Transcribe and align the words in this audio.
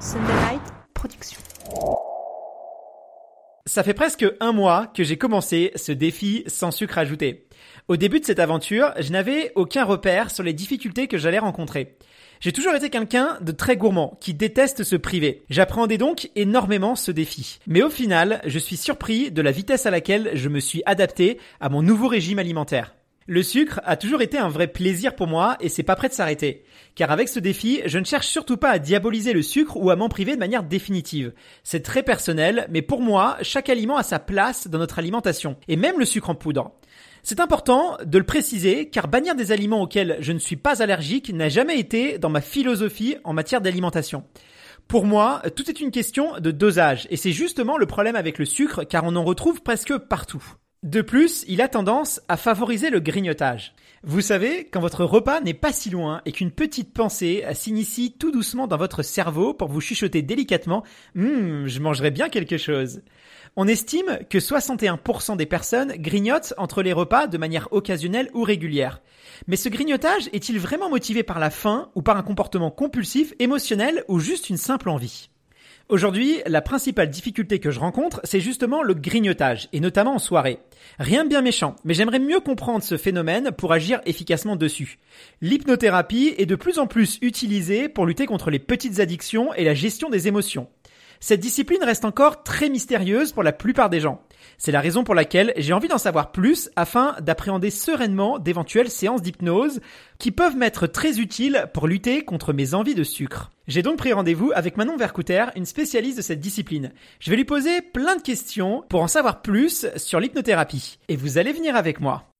Sunday 0.00 0.32
Night 0.50 0.62
Production. 0.94 1.38
Ça 3.66 3.82
fait 3.82 3.94
presque 3.94 4.26
un 4.40 4.52
mois 4.52 4.88
que 4.88 5.04
j'ai 5.04 5.16
commencé 5.16 5.70
ce 5.76 5.92
défi 5.92 6.42
sans 6.46 6.70
sucre 6.70 6.98
ajouté. 6.98 7.46
Au 7.88 7.96
début 7.96 8.18
de 8.18 8.24
cette 8.24 8.40
aventure, 8.40 8.92
je 8.98 9.12
n'avais 9.12 9.52
aucun 9.54 9.84
repère 9.84 10.30
sur 10.30 10.42
les 10.42 10.52
difficultés 10.52 11.06
que 11.06 11.18
j'allais 11.18 11.38
rencontrer. 11.38 11.96
J'ai 12.40 12.52
toujours 12.52 12.74
été 12.74 12.90
quelqu'un 12.90 13.38
de 13.40 13.52
très 13.52 13.76
gourmand, 13.76 14.18
qui 14.20 14.34
déteste 14.34 14.82
se 14.82 14.96
priver. 14.96 15.44
J'appréhendais 15.48 15.98
donc 15.98 16.30
énormément 16.34 16.96
ce 16.96 17.12
défi. 17.12 17.60
Mais 17.68 17.82
au 17.82 17.90
final, 17.90 18.40
je 18.46 18.58
suis 18.58 18.76
surpris 18.76 19.30
de 19.30 19.42
la 19.42 19.52
vitesse 19.52 19.86
à 19.86 19.90
laquelle 19.90 20.32
je 20.34 20.48
me 20.48 20.58
suis 20.58 20.82
adapté 20.84 21.38
à 21.60 21.68
mon 21.68 21.82
nouveau 21.82 22.08
régime 22.08 22.40
alimentaire. 22.40 22.94
Le 23.26 23.42
sucre 23.42 23.80
a 23.84 23.96
toujours 23.96 24.20
été 24.20 24.36
un 24.36 24.48
vrai 24.48 24.66
plaisir 24.66 25.14
pour 25.14 25.28
moi 25.28 25.56
et 25.60 25.68
c'est 25.68 25.82
pas 25.82 25.94
prêt 25.94 26.08
de 26.08 26.14
s'arrêter. 26.14 26.64
Car 26.94 27.10
avec 27.10 27.28
ce 27.28 27.38
défi, 27.38 27.80
je 27.86 27.98
ne 27.98 28.04
cherche 28.04 28.26
surtout 28.26 28.56
pas 28.56 28.70
à 28.70 28.78
diaboliser 28.78 29.32
le 29.32 29.42
sucre 29.42 29.76
ou 29.76 29.90
à 29.90 29.96
m'en 29.96 30.08
priver 30.08 30.34
de 30.34 30.40
manière 30.40 30.64
définitive. 30.64 31.32
C'est 31.62 31.82
très 31.82 32.02
personnel, 32.02 32.66
mais 32.70 32.82
pour 32.82 33.00
moi, 33.00 33.36
chaque 33.42 33.68
aliment 33.68 33.96
a 33.96 34.02
sa 34.02 34.18
place 34.18 34.66
dans 34.66 34.78
notre 34.78 34.98
alimentation. 34.98 35.56
Et 35.68 35.76
même 35.76 35.98
le 35.98 36.04
sucre 36.04 36.30
en 36.30 36.34
poudre. 36.34 36.72
C'est 37.22 37.38
important 37.38 37.96
de 38.04 38.18
le 38.18 38.24
préciser 38.24 38.88
car 38.88 39.06
bannir 39.06 39.36
des 39.36 39.52
aliments 39.52 39.82
auxquels 39.82 40.16
je 40.18 40.32
ne 40.32 40.40
suis 40.40 40.56
pas 40.56 40.82
allergique 40.82 41.32
n'a 41.32 41.48
jamais 41.48 41.78
été 41.78 42.18
dans 42.18 42.30
ma 42.30 42.40
philosophie 42.40 43.16
en 43.22 43.32
matière 43.32 43.60
d'alimentation. 43.60 44.24
Pour 44.88 45.06
moi, 45.06 45.40
tout 45.54 45.70
est 45.70 45.80
une 45.80 45.92
question 45.92 46.40
de 46.40 46.50
dosage 46.50 47.06
et 47.10 47.16
c'est 47.16 47.30
justement 47.30 47.78
le 47.78 47.86
problème 47.86 48.16
avec 48.16 48.38
le 48.38 48.44
sucre 48.44 48.82
car 48.82 49.04
on 49.04 49.14
en 49.14 49.24
retrouve 49.24 49.62
presque 49.62 49.96
partout. 49.96 50.44
De 50.82 51.00
plus, 51.00 51.44
il 51.46 51.62
a 51.62 51.68
tendance 51.68 52.20
à 52.26 52.36
favoriser 52.36 52.90
le 52.90 52.98
grignotage. 52.98 53.72
Vous 54.02 54.20
savez, 54.20 54.68
quand 54.68 54.80
votre 54.80 55.04
repas 55.04 55.40
n'est 55.40 55.54
pas 55.54 55.72
si 55.72 55.90
loin 55.90 56.22
et 56.26 56.32
qu'une 56.32 56.50
petite 56.50 56.92
pensée 56.92 57.44
s'initie 57.52 58.16
tout 58.18 58.32
doucement 58.32 58.66
dans 58.66 58.76
votre 58.76 59.04
cerveau 59.04 59.54
pour 59.54 59.68
vous 59.68 59.80
chuchoter 59.80 60.22
délicatement 60.22 60.82
Hum, 61.16 61.68
je 61.68 61.78
mangerai 61.78 62.10
bien 62.10 62.28
quelque 62.28 62.58
chose. 62.58 63.02
On 63.54 63.68
estime 63.68 64.18
que 64.28 64.38
61% 64.38 65.36
des 65.36 65.46
personnes 65.46 65.92
grignotent 65.98 66.52
entre 66.56 66.82
les 66.82 66.92
repas 66.92 67.28
de 67.28 67.38
manière 67.38 67.68
occasionnelle 67.70 68.28
ou 68.34 68.42
régulière. 68.42 69.02
Mais 69.46 69.56
ce 69.56 69.68
grignotage 69.68 70.28
est-il 70.32 70.58
vraiment 70.58 70.90
motivé 70.90 71.22
par 71.22 71.38
la 71.38 71.50
faim 71.50 71.90
ou 71.94 72.02
par 72.02 72.16
un 72.16 72.22
comportement 72.24 72.72
compulsif, 72.72 73.34
émotionnel 73.38 74.02
ou 74.08 74.18
juste 74.18 74.50
une 74.50 74.56
simple 74.56 74.88
envie? 74.88 75.28
Aujourd'hui, 75.88 76.40
la 76.46 76.62
principale 76.62 77.10
difficulté 77.10 77.58
que 77.58 77.70
je 77.70 77.80
rencontre, 77.80 78.20
c'est 78.24 78.40
justement 78.40 78.82
le 78.82 78.94
grignotage, 78.94 79.68
et 79.72 79.80
notamment 79.80 80.14
en 80.14 80.18
soirée. 80.18 80.58
Rien 80.98 81.24
de 81.24 81.28
bien 81.28 81.42
méchant, 81.42 81.76
mais 81.84 81.92
j'aimerais 81.92 82.18
mieux 82.18 82.40
comprendre 82.40 82.84
ce 82.84 82.96
phénomène 82.96 83.50
pour 83.50 83.72
agir 83.72 84.00
efficacement 84.06 84.56
dessus. 84.56 84.98
L'hypnothérapie 85.40 86.34
est 86.38 86.46
de 86.46 86.54
plus 86.54 86.78
en 86.78 86.86
plus 86.86 87.18
utilisée 87.20 87.88
pour 87.88 88.06
lutter 88.06 88.26
contre 88.26 88.50
les 88.50 88.58
petites 88.58 89.00
addictions 89.00 89.52
et 89.54 89.64
la 89.64 89.74
gestion 89.74 90.08
des 90.08 90.28
émotions. 90.28 90.68
Cette 91.20 91.40
discipline 91.40 91.84
reste 91.84 92.04
encore 92.04 92.42
très 92.42 92.68
mystérieuse 92.68 93.32
pour 93.32 93.42
la 93.44 93.52
plupart 93.52 93.90
des 93.90 94.00
gens. 94.00 94.22
C'est 94.64 94.70
la 94.70 94.80
raison 94.80 95.02
pour 95.02 95.16
laquelle 95.16 95.52
j'ai 95.56 95.72
envie 95.72 95.88
d'en 95.88 95.98
savoir 95.98 96.30
plus 96.30 96.70
afin 96.76 97.16
d'appréhender 97.20 97.68
sereinement 97.68 98.38
d'éventuelles 98.38 98.90
séances 98.90 99.20
d'hypnose 99.20 99.80
qui 100.20 100.30
peuvent 100.30 100.56
m'être 100.56 100.86
très 100.86 101.18
utiles 101.18 101.66
pour 101.74 101.88
lutter 101.88 102.24
contre 102.24 102.52
mes 102.52 102.72
envies 102.72 102.94
de 102.94 103.02
sucre. 103.02 103.50
J'ai 103.66 103.82
donc 103.82 103.96
pris 103.96 104.12
rendez-vous 104.12 104.52
avec 104.54 104.76
Manon 104.76 104.96
Vercouter, 104.96 105.46
une 105.56 105.66
spécialiste 105.66 106.18
de 106.18 106.22
cette 106.22 106.38
discipline. 106.38 106.92
Je 107.18 107.30
vais 107.30 107.36
lui 107.36 107.44
poser 107.44 107.80
plein 107.80 108.14
de 108.14 108.22
questions 108.22 108.84
pour 108.88 109.02
en 109.02 109.08
savoir 109.08 109.42
plus 109.42 109.88
sur 109.96 110.20
l'hypnothérapie. 110.20 111.00
Et 111.08 111.16
vous 111.16 111.38
allez 111.38 111.52
venir 111.52 111.74
avec 111.74 111.98
moi. 111.98 112.31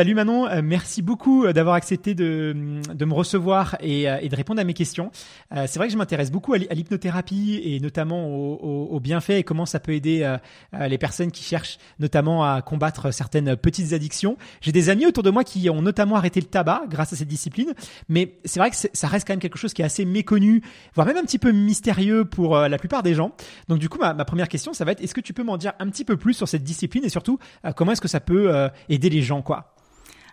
Salut 0.00 0.14
Manon, 0.14 0.46
euh, 0.46 0.62
merci 0.64 1.02
beaucoup 1.02 1.44
euh, 1.44 1.52
d'avoir 1.52 1.74
accepté 1.74 2.14
de, 2.14 2.56
de, 2.94 3.04
me 3.04 3.12
recevoir 3.12 3.76
et, 3.80 4.08
euh, 4.08 4.16
et, 4.22 4.30
de 4.30 4.34
répondre 4.34 4.58
à 4.58 4.64
mes 4.64 4.72
questions. 4.72 5.10
c'est 5.50 5.76
vrai 5.76 5.88
que 5.88 5.92
je 5.92 5.98
m'intéresse 5.98 6.30
beaucoup 6.30 6.54
à 6.54 6.56
l'hypnothérapie 6.56 7.60
et 7.62 7.80
notamment 7.80 8.26
aux, 8.26 8.98
bienfaits 8.98 9.30
et 9.32 9.42
comment 9.42 9.66
ça 9.66 9.78
peut 9.78 9.92
aider 9.92 10.36
les 10.72 10.96
personnes 10.96 11.30
qui 11.30 11.44
cherchent 11.44 11.76
notamment 11.98 12.44
à 12.44 12.62
combattre 12.62 13.12
certaines 13.12 13.56
petites 13.56 13.92
addictions. 13.92 14.38
J'ai 14.62 14.72
des 14.72 14.88
amis 14.88 15.04
autour 15.04 15.22
de 15.22 15.28
moi 15.28 15.44
qui 15.44 15.68
ont 15.68 15.82
notamment 15.82 16.16
arrêté 16.16 16.40
le 16.40 16.46
tabac 16.46 16.84
grâce 16.88 17.12
à 17.12 17.16
cette 17.16 17.28
discipline, 17.28 17.74
mais 18.08 18.38
c'est 18.46 18.58
vrai 18.58 18.70
que 18.70 18.76
ça 18.76 19.06
reste 19.06 19.26
quand 19.26 19.34
même 19.34 19.40
quelque 19.40 19.58
chose 19.58 19.74
qui 19.74 19.82
est 19.82 19.84
assez 19.84 20.06
méconnu, 20.06 20.62
voire 20.94 21.06
même 21.06 21.18
un 21.18 21.24
petit 21.24 21.38
peu 21.38 21.52
mystérieux 21.52 22.24
pour 22.24 22.56
la 22.56 22.78
plupart 22.78 23.02
des 23.02 23.14
gens. 23.14 23.32
Donc 23.68 23.78
du 23.78 23.90
coup, 23.90 23.98
ma, 23.98 24.14
ma 24.14 24.24
première 24.24 24.48
question, 24.48 24.72
ça 24.72 24.86
va 24.86 24.92
être 24.92 25.02
est-ce 25.02 25.14
que 25.14 25.20
tu 25.20 25.34
peux 25.34 25.44
m'en 25.44 25.58
dire 25.58 25.74
un 25.78 25.90
petit 25.90 26.06
peu 26.06 26.16
plus 26.16 26.32
sur 26.32 26.48
cette 26.48 26.64
discipline 26.64 27.04
et 27.04 27.10
surtout 27.10 27.38
comment 27.76 27.92
est-ce 27.92 28.00
que 28.00 28.08
ça 28.08 28.20
peut 28.20 28.70
aider 28.88 29.10
les 29.10 29.20
gens, 29.20 29.42
quoi? 29.42 29.74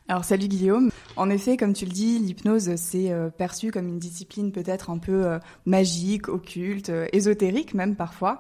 Alors 0.10 0.24
salut 0.24 0.48
Guillaume. 0.48 0.90
En 1.18 1.30
effet, 1.30 1.58
comme 1.58 1.74
tu 1.74 1.84
le 1.84 1.92
dis, 1.92 2.18
l'hypnose 2.20 2.76
c'est 2.78 3.12
euh, 3.12 3.30
perçu 3.30 3.72
comme 3.72 3.90
une 3.90 4.00
discipline 4.00 4.54
peut-être 4.54 4.90
un 4.90 5.00
peu 5.00 5.26
euh, 5.26 5.40
magique, 5.66 6.30
occulte, 6.30 6.90
euh, 6.90 7.08
ésotérique 7.12 7.74
même 7.74 7.96
parfois. 7.98 8.40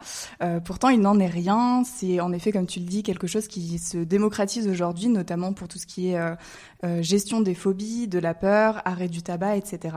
pourtant, 0.63 0.88
il 0.88 1.01
n'en 1.01 1.19
est 1.19 1.27
rien. 1.27 1.83
C'est 1.83 2.22
en 2.22 2.31
effet, 2.31 2.53
comme 2.53 2.67
tu 2.67 2.79
le 2.79 2.85
dis, 2.85 3.03
quelque 3.03 3.27
chose 3.27 3.47
qui 3.47 3.79
se 3.79 3.97
démocratise 3.97 4.67
aujourd'hui, 4.67 5.09
notamment 5.09 5.51
pour 5.51 5.67
tout 5.67 5.77
ce 5.77 5.85
qui 5.85 6.11
est 6.11 6.19
gestion 7.01 7.41
des 7.41 7.53
phobies, 7.53 8.07
de 8.07 8.19
la 8.19 8.33
peur, 8.33 8.81
arrêt 8.85 9.09
du 9.09 9.22
tabac, 9.22 9.57
etc. 9.57 9.95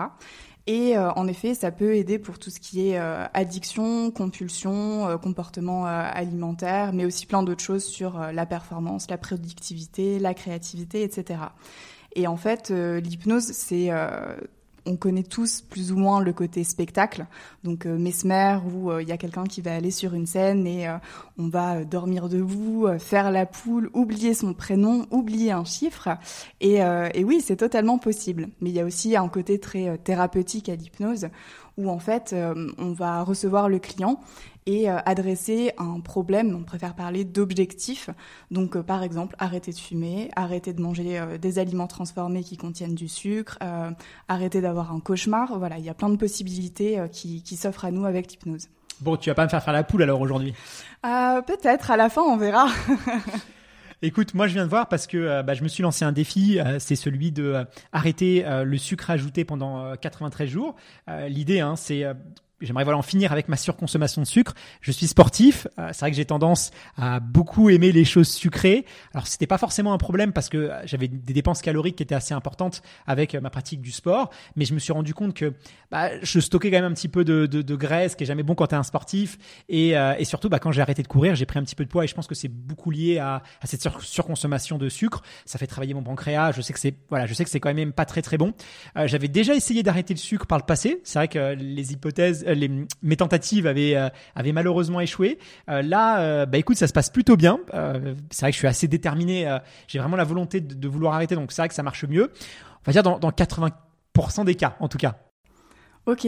Et 0.67 0.97
euh, 0.97 1.11
en 1.13 1.27
effet, 1.27 1.55
ça 1.55 1.71
peut 1.71 1.97
aider 1.97 2.19
pour 2.19 2.39
tout 2.39 2.51
ce 2.51 2.61
qui 2.61 2.91
est 2.91 2.99
euh, 2.99 3.25
addiction, 3.35 4.11
compulsion, 4.11 5.09
euh, 5.09 5.17
comportement 5.17 5.87
alimentaire, 5.87 6.93
mais 6.93 7.05
aussi 7.05 7.27
plein 7.27 7.43
d'autres 7.43 7.63
choses 7.63 7.85
sur 7.85 8.19
la 8.19 8.47
performance, 8.47 9.09
la 9.11 9.19
productivité, 9.19 10.19
la 10.19 10.35
créativité, 10.35 11.03
etc. 11.03 11.41
Et 12.17 12.27
en 12.27 12.37
fait, 12.37 12.71
l'hypnose, 12.71 13.45
c'est 13.53 13.91
on 14.87 14.97
connaît 14.97 15.23
tous 15.23 15.61
plus 15.61 15.93
ou 15.93 15.97
moins 15.97 16.21
le 16.21 16.33
côté 16.33 16.65
spectacle, 16.65 17.27
donc 17.65 17.87
euh, 17.87 17.99
Mesmer 17.99 18.59
où 18.75 18.93
il 18.99 19.09
y 19.09 19.13
a 19.13 19.17
quelqu'un 19.17 19.45
qui 19.45 19.61
va 19.61 19.75
aller 19.75 19.91
sur 19.91 20.15
une 20.15 20.27
scène 20.27 20.67
et 20.67 20.89
on 21.39 21.49
va 21.49 21.85
dormir 21.85 22.29
debout, 22.29 22.89
faire 22.99 23.31
la 23.31 23.47
poule, 23.47 23.91
oublier 23.95 24.35
son 24.35 24.55
prénom, 24.55 25.07
oublier 25.11 25.53
un 25.53 25.65
chiffre. 25.65 26.09
Et, 26.61 26.77
et 27.15 27.25
oui, 27.25 27.41
c'est 27.41 27.57
totalement 27.57 27.99
possible. 27.99 28.49
Mais 28.61 28.71
il 28.71 28.77
y 28.77 28.81
a 28.81 28.85
aussi 28.85 29.17
un 29.17 29.29
côté 29.29 29.59
très 29.59 29.99
thérapeutique 29.99 30.69
à 30.69 30.77
l'hypnose 30.77 31.29
où 31.77 31.89
en 31.89 31.99
fait 31.99 32.35
on 32.79 32.93
va 32.93 33.23
recevoir 33.23 33.69
le 33.69 33.79
client 33.79 34.21
et 34.67 34.91
euh, 34.91 34.99
adresser 35.07 35.73
un 35.79 36.01
problème, 36.01 36.55
on 36.55 36.65
préfère 36.65 36.95
parler 36.95 37.25
d'objectifs. 37.25 38.11
Donc 38.51 38.77
euh, 38.77 38.83
par 38.83 39.03
exemple, 39.03 39.35
arrêter 39.39 39.73
de 39.73 39.79
fumer, 39.79 40.31
arrêter 40.37 40.73
de 40.73 40.81
manger 40.81 41.19
euh, 41.19 41.39
des 41.39 41.59
aliments 41.59 41.87
transformés 41.87 42.43
qui 42.43 42.57
contiennent 42.57 42.95
du 42.95 43.09
sucre, 43.09 43.59
arrêter 44.29 44.61
d'avoir 44.61 44.93
un 44.93 45.01
cauchemar. 45.01 45.59
Voilà, 45.59 45.79
il 45.79 45.85
y 45.85 45.89
a 45.89 45.95
plein 45.95 46.11
de 46.11 46.17
possibilités 46.17 46.99
qui, 47.13 47.43
qui 47.43 47.57
s'offrent 47.57 47.85
à 47.85 47.91
nous 47.91 48.05
avec 48.05 48.31
l'hypnose. 48.31 48.69
Bon, 49.01 49.17
tu 49.17 49.31
vas 49.31 49.35
pas 49.35 49.45
me 49.45 49.49
faire 49.49 49.63
faire 49.63 49.73
la 49.73 49.83
poule 49.83 50.03
alors 50.03 50.21
aujourd'hui? 50.21 50.55
Peut-être, 51.03 51.91
à 51.91 51.97
la 51.97 52.11
fin 52.11 52.23
on 52.23 52.37
verra. 52.37 52.69
Écoute, 54.03 54.35
moi 54.35 54.47
je 54.47 54.55
viens 54.55 54.65
de 54.65 54.71
voir 54.71 54.89
parce 54.89 55.07
que 55.07 55.43
bah, 55.43 55.55
je 55.55 55.63
me 55.63 55.69
suis 55.69 55.83
lancé 55.83 56.05
un 56.05 56.13
défi, 56.13 56.59
c'est 56.79 56.97
celui 56.97 57.33
de 57.33 57.65
arrêter 57.93 58.45
le 58.65 58.79
sucre 58.79 59.11
ajouté 59.11 59.45
pendant 59.45 59.95
93 59.97 60.49
jours. 60.49 60.75
L'idée, 61.29 61.61
hein, 61.61 61.77
c'est 61.77 62.05
j'aimerais 62.61 62.85
voilà 62.85 62.99
en 62.99 63.03
finir 63.03 63.33
avec 63.33 63.49
ma 63.49 63.57
surconsommation 63.57 64.23
de 64.23 64.27
sucre. 64.27 64.55
Je 64.81 64.93
suis 64.93 65.07
sportif, 65.07 65.67
euh, 65.79 65.89
c'est 65.93 66.01
vrai 66.01 66.11
que 66.11 66.17
j'ai 66.17 66.25
tendance 66.25 66.71
à 66.97 67.21
beaucoup 67.21 67.71
aimer 67.71 67.93
les 67.93 68.05
choses 68.05 68.29
sucrées. 68.29 68.85
Alors 69.15 69.27
c'était 69.27 69.47
pas 69.47 69.59
forcément 69.59 69.93
un 69.93 69.99
problème 69.99 70.33
parce 70.33 70.49
que 70.49 70.71
j'avais 70.85 71.09
des 71.09 71.33
dépenses 71.33 71.63
caloriques 71.63 71.97
qui 71.97 72.03
étaient 72.03 72.15
assez 72.15 72.35
importantes 72.35 72.83
avec 73.07 73.35
ma 73.35 73.51
pratique 73.51 73.81
du 73.81 73.91
sport, 73.91 74.31
mais 74.57 74.65
je 74.65 74.75
me 74.75 74.79
suis 74.79 74.93
rendu 74.93 75.15
compte 75.15 75.35
que 75.35 75.53
bah, 75.91 76.11
je 76.23 76.41
stockais 76.41 76.71
quand 76.71 76.79
même 76.79 76.91
un 76.91 76.95
petit 76.95 77.09
peu 77.09 77.25
de, 77.25 77.47
de, 77.47 77.63
de 77.63 77.77
graisse, 77.77 78.15
qui 78.15 78.25
est 78.25 78.27
jamais 78.27 78.43
bon 78.43 78.55
quand 78.55 78.69
tu 78.69 78.75
es 78.75 78.79
un 78.79 78.83
sportif, 78.83 79.39
et, 79.69 79.97
euh, 79.97 80.15
et 80.19 80.25
surtout 80.25 80.49
bah, 80.49 80.59
quand 80.59 80.73
j'ai 80.73 80.83
arrêté 80.83 81.03
de 81.03 81.09
courir, 81.09 81.35
j'ai 81.35 81.47
pris 81.47 81.59
un 81.59 81.65
petit 81.65 81.75
peu 81.75 81.85
de 81.85 81.89
poids 81.89 82.05
et 82.05 82.07
je 82.07 82.15
pense 82.15 82.27
que 82.27 82.35
c'est 82.35 82.49
beaucoup 82.49 82.91
lié 82.91 83.19
à, 83.19 83.43
à 83.61 83.67
cette 83.67 83.87
surconsommation 84.01 84.79
de 84.79 84.89
sucre. 84.89 85.23
Ça 85.45 85.59
fait 85.59 85.67
travailler 85.67 85.95
mon 85.95 86.03
pancréas. 86.03 86.53
Je 86.53 86.61
sais 86.63 86.73
que 86.73 86.79
c'est 86.79 86.95
voilà, 87.09 87.27
je 87.27 87.35
sais 87.35 87.45
que 87.45 87.51
c'est 87.51 87.61
quand 87.61 87.73
même 87.73 87.93
pas 87.93 88.05
très 88.05 88.23
très 88.23 88.39
bon. 88.39 88.53
Euh, 88.97 89.07
j'avais 89.07 89.29
déjà 89.29 89.55
essayé 89.55 89.83
d'arrêter 89.83 90.15
le 90.15 90.19
sucre 90.19 90.47
par 90.47 90.59
le 90.59 90.65
passé. 90.65 91.01
C'est 91.05 91.19
vrai 91.19 91.29
que 91.29 91.55
les 91.55 91.93
hypothèses 91.93 92.45
euh, 92.47 92.50
les, 92.55 92.71
mes 93.03 93.17
tentatives 93.17 93.67
avaient, 93.67 93.97
euh, 93.97 94.53
malheureusement 94.53 95.01
échoué. 95.01 95.39
Euh, 95.69 95.83
là, 95.83 96.47
bah 96.47 96.59
écoute, 96.59 96.77
ça 96.77 96.87
se 96.87 96.93
passe 96.93 97.11
plutôt 97.11 97.37
bien. 97.37 97.59
c'est 98.31 98.41
vrai 98.43 98.51
que 98.51 98.55
je 98.55 98.59
suis 98.59 98.67
assez 98.67 98.89
déterminé. 98.89 99.59
J'ai 99.89 99.99
vraiment 99.99 100.17
la 100.17 100.25
volonté 100.25 100.61
de, 100.61 100.75
de, 100.75 100.89
vouloir 100.89 101.15
arrêter, 101.15 101.35
donc 101.35 101.53
c'est 101.53 101.63
vrai 101.63 101.69
que 101.69 101.75
ça 101.75 101.83
marche 101.83 102.05
mieux. 102.05 102.31
On 102.33 102.85
va 102.87 102.93
dire 102.93 103.03
dans, 103.03 103.19
dans 103.19 103.31
80% 103.31 104.45
des 104.45 104.55
cas, 104.55 104.77
en 104.81 104.89
tout 104.89 104.99
cas. 104.99 105.17
Ok. 106.07 106.27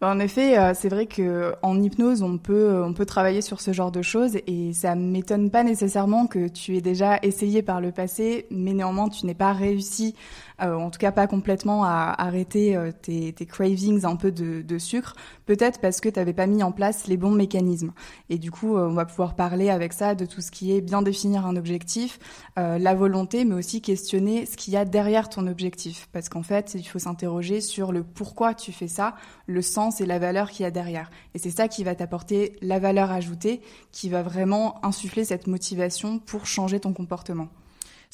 Bah, 0.00 0.10
en 0.10 0.18
effet, 0.18 0.74
c'est 0.74 0.88
vrai 0.88 1.06
que 1.06 1.54
en 1.62 1.80
hypnose, 1.80 2.22
on 2.22 2.38
peut 2.38 2.82
on 2.84 2.92
peut 2.92 3.06
travailler 3.06 3.42
sur 3.42 3.60
ce 3.60 3.72
genre 3.72 3.92
de 3.92 4.02
choses 4.02 4.36
et 4.46 4.72
ça 4.72 4.94
m'étonne 4.94 5.50
pas 5.50 5.62
nécessairement 5.62 6.26
que 6.26 6.48
tu 6.48 6.76
aies 6.76 6.80
déjà 6.80 7.18
essayé 7.22 7.62
par 7.62 7.80
le 7.80 7.92
passé, 7.92 8.46
mais 8.50 8.72
néanmoins 8.72 9.08
tu 9.08 9.26
n'aies 9.26 9.34
pas 9.34 9.52
réussi 9.52 10.14
euh, 10.62 10.74
en 10.74 10.90
tout 10.90 10.98
cas 10.98 11.10
pas 11.10 11.26
complètement 11.26 11.84
à 11.84 12.14
arrêter 12.16 12.76
euh, 12.76 12.92
tes, 12.92 13.32
cravings 13.46 14.04
un 14.04 14.14
peu 14.14 14.30
de, 14.30 14.62
de 14.62 14.78
sucre, 14.78 15.14
peut-être 15.46 15.80
parce 15.80 16.00
que 16.00 16.08
tu 16.08 16.18
n'avais 16.18 16.32
pas 16.32 16.46
mis 16.46 16.62
en 16.62 16.70
place 16.70 17.08
les 17.08 17.16
bons 17.16 17.32
mécanismes. 17.32 17.92
Et 18.30 18.38
du 18.38 18.50
coup, 18.50 18.76
euh, 18.76 18.88
on 18.88 18.94
va 18.94 19.04
pouvoir 19.04 19.34
parler 19.34 19.68
avec 19.68 19.92
ça 19.92 20.14
de 20.14 20.26
tout 20.26 20.40
ce 20.40 20.52
qui 20.52 20.72
est 20.72 20.80
bien 20.80 21.02
définir 21.02 21.46
un 21.46 21.56
objectif, 21.56 22.18
la 22.56 22.94
volonté, 22.94 23.44
mais 23.44 23.54
aussi 23.54 23.80
questionner 23.80 24.46
ce 24.46 24.56
qu'il 24.56 24.72
y 24.72 24.76
a 24.76 24.84
derrière 24.84 25.28
ton 25.28 25.46
objectif. 25.46 26.08
Parce 26.12 26.28
qu'en 26.28 26.42
fait, 26.42 26.74
il 26.74 26.84
faut 26.84 26.98
s'interroger 26.98 27.60
sur 27.60 27.92
le 27.92 28.04
pourquoi 28.04 28.54
tu 28.54 28.72
fais 28.72 28.88
ça, 28.88 29.16
le 29.46 29.60
sens 29.60 29.83
et 30.00 30.06
la 30.06 30.18
valeur 30.18 30.50
qu'il 30.50 30.64
y 30.64 30.66
a 30.66 30.70
derrière. 30.70 31.10
Et 31.34 31.38
c'est 31.38 31.50
ça 31.50 31.68
qui 31.68 31.84
va 31.84 31.94
t'apporter 31.94 32.56
la 32.62 32.78
valeur 32.78 33.10
ajoutée, 33.10 33.60
qui 33.92 34.08
va 34.08 34.22
vraiment 34.22 34.84
insuffler 34.84 35.24
cette 35.24 35.46
motivation 35.46 36.18
pour 36.18 36.46
changer 36.46 36.80
ton 36.80 36.92
comportement 36.92 37.48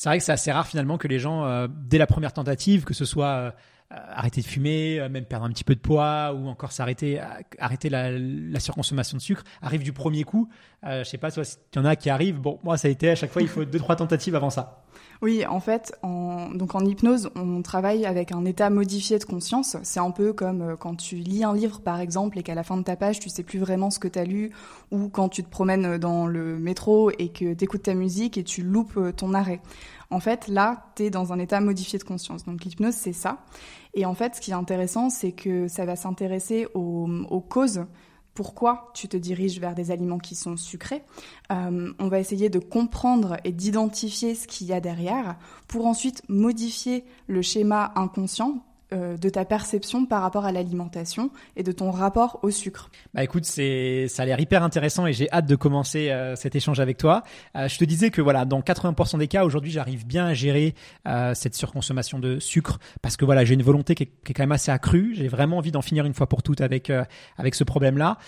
c'est 0.00 0.08
vrai 0.08 0.16
que 0.16 0.24
c'est 0.24 0.32
assez 0.32 0.50
rare 0.50 0.66
finalement 0.66 0.96
que 0.96 1.08
les 1.08 1.18
gens, 1.18 1.44
euh, 1.44 1.68
dès 1.68 1.98
la 1.98 2.06
première 2.06 2.32
tentative, 2.32 2.84
que 2.84 2.94
ce 2.94 3.04
soit 3.04 3.26
euh, 3.26 3.50
arrêter 3.90 4.40
de 4.40 4.46
fumer, 4.46 5.00
euh, 5.00 5.08
même 5.08 5.24
perdre 5.24 5.46
un 5.46 5.50
petit 5.50 5.64
peu 5.64 5.74
de 5.74 5.80
poids, 5.80 6.32
ou 6.34 6.46
encore 6.48 6.72
s'arrêter, 6.72 7.20
arrêter 7.58 7.88
la, 7.88 8.60
surconsommation 8.60 9.16
de 9.16 9.22
sucre, 9.22 9.42
arrive 9.62 9.82
du 9.82 9.92
premier 9.92 10.24
coup. 10.24 10.48
Euh, 10.84 11.02
je 11.04 11.08
sais 11.08 11.18
pas, 11.18 11.30
s'il 11.30 11.44
y 11.74 11.78
en 11.78 11.84
a 11.84 11.96
qui 11.96 12.08
arrivent. 12.08 12.40
Bon, 12.40 12.58
moi, 12.62 12.76
ça 12.76 12.88
a 12.88 12.90
été 12.90 13.10
à 13.10 13.14
chaque 13.14 13.32
fois, 13.32 13.42
il 13.42 13.48
faut 13.48 13.64
deux 13.64 13.78
trois 13.78 13.96
tentatives 13.96 14.34
avant 14.34 14.50
ça. 14.50 14.84
Oui, 15.22 15.44
en 15.44 15.60
fait, 15.60 15.94
en, 16.02 16.48
donc 16.50 16.74
en 16.74 16.80
hypnose, 16.80 17.30
on 17.36 17.60
travaille 17.60 18.06
avec 18.06 18.32
un 18.32 18.44
état 18.46 18.70
modifié 18.70 19.18
de 19.18 19.24
conscience. 19.24 19.76
C'est 19.82 20.00
un 20.00 20.10
peu 20.10 20.32
comme 20.32 20.76
quand 20.78 20.94
tu 20.94 21.16
lis 21.16 21.44
un 21.44 21.54
livre, 21.54 21.80
par 21.80 22.00
exemple, 22.00 22.38
et 22.38 22.42
qu'à 22.42 22.54
la 22.54 22.62
fin 22.62 22.76
de 22.78 22.82
ta 22.82 22.96
page, 22.96 23.20
tu 23.20 23.28
sais 23.28 23.42
plus 23.42 23.58
vraiment 23.58 23.90
ce 23.90 23.98
que 23.98 24.08
tu 24.08 24.18
as 24.18 24.24
lu, 24.24 24.50
ou 24.90 25.08
quand 25.08 25.28
tu 25.28 25.42
te 25.42 25.50
promènes 25.50 25.98
dans 25.98 26.26
le 26.26 26.58
métro 26.58 27.10
et 27.18 27.28
que 27.28 27.52
tu 27.52 27.64
écoutes 27.64 27.82
ta 27.82 27.94
musique 27.94 28.38
et 28.38 28.44
tu 28.44 28.62
loupes 28.62 29.14
ton 29.16 29.34
arrêt. 29.34 29.60
En 30.10 30.18
fait, 30.18 30.48
là, 30.48 30.86
tu 30.96 31.04
es 31.04 31.10
dans 31.10 31.32
un 31.32 31.38
état 31.38 31.60
modifié 31.60 31.98
de 31.98 32.04
conscience. 32.04 32.44
Donc 32.44 32.64
l'hypnose, 32.64 32.94
c'est 32.94 33.12
ça. 33.12 33.44
Et 33.94 34.04
en 34.06 34.14
fait, 34.14 34.36
ce 34.36 34.40
qui 34.40 34.50
est 34.50 34.54
intéressant, 34.54 35.10
c'est 35.10 35.32
que 35.32 35.68
ça 35.68 35.84
va 35.84 35.96
s'intéresser 35.96 36.66
aux, 36.74 37.44
causes 37.48 37.84
pourquoi 38.34 38.90
tu 38.94 39.08
te 39.08 39.16
diriges 39.16 39.58
vers 39.58 39.74
des 39.74 39.90
aliments 39.90 40.18
qui 40.18 40.34
sont 40.34 40.56
sucrés. 40.56 41.02
Euh, 41.50 41.92
on 41.98 42.08
va 42.08 42.20
essayer 42.20 42.48
de 42.48 42.60
comprendre 42.60 43.36
et 43.44 43.52
d'identifier 43.52 44.34
ce 44.34 44.46
qu'il 44.46 44.68
y 44.68 44.72
a 44.72 44.80
derrière 44.80 45.36
pour 45.66 45.86
ensuite 45.86 46.22
modifier 46.28 47.04
le 47.26 47.42
schéma 47.42 47.92
inconscient 47.96 48.62
euh, 48.92 49.16
de 49.16 49.28
ta 49.28 49.44
perception 49.44 50.04
par 50.04 50.22
rapport 50.22 50.44
à 50.44 50.52
l'alimentation 50.52 51.30
et 51.56 51.62
de 51.62 51.72
ton 51.72 51.90
rapport 51.90 52.40
au 52.42 52.50
sucre. 52.50 52.90
Bah 53.14 53.22
écoute, 53.22 53.44
c'est 53.44 54.06
ça 54.08 54.22
a 54.22 54.26
l'air 54.26 54.40
hyper 54.40 54.62
intéressant 54.62 55.06
et 55.06 55.12
j'ai 55.12 55.30
hâte 55.30 55.46
de 55.46 55.56
commencer 55.56 56.10
euh, 56.10 56.34
cet 56.36 56.56
échange 56.56 56.80
avec 56.80 56.96
toi. 56.96 57.22
Euh, 57.56 57.68
je 57.68 57.78
te 57.78 57.84
disais 57.84 58.10
que 58.10 58.20
voilà, 58.20 58.44
dans 58.44 58.60
80% 58.60 59.18
des 59.18 59.28
cas 59.28 59.44
aujourd'hui, 59.44 59.70
j'arrive 59.70 60.06
bien 60.06 60.26
à 60.26 60.34
gérer 60.34 60.74
cette 61.34 61.54
surconsommation 61.54 62.18
de 62.18 62.38
sucre 62.38 62.78
parce 63.02 63.16
que 63.16 63.24
voilà, 63.24 63.44
j'ai 63.44 63.54
une 63.54 63.62
volonté 63.62 63.94
qui 63.94 64.04
est, 64.04 64.32
quand 64.32 64.42
même 64.42 64.52
assez 64.52 64.70
accrue. 64.70 65.14
J'ai 65.14 65.28
vraiment 65.28 65.58
envie 65.58 65.72
d'en 65.72 65.82
finir 65.82 66.04
une 66.04 66.14
fois 66.14 66.28
pour 66.28 66.42
toutes 66.42 66.60
avec 66.60 66.90
avec 67.38 67.54
ce 67.54 67.64
problème-là. 67.64 68.18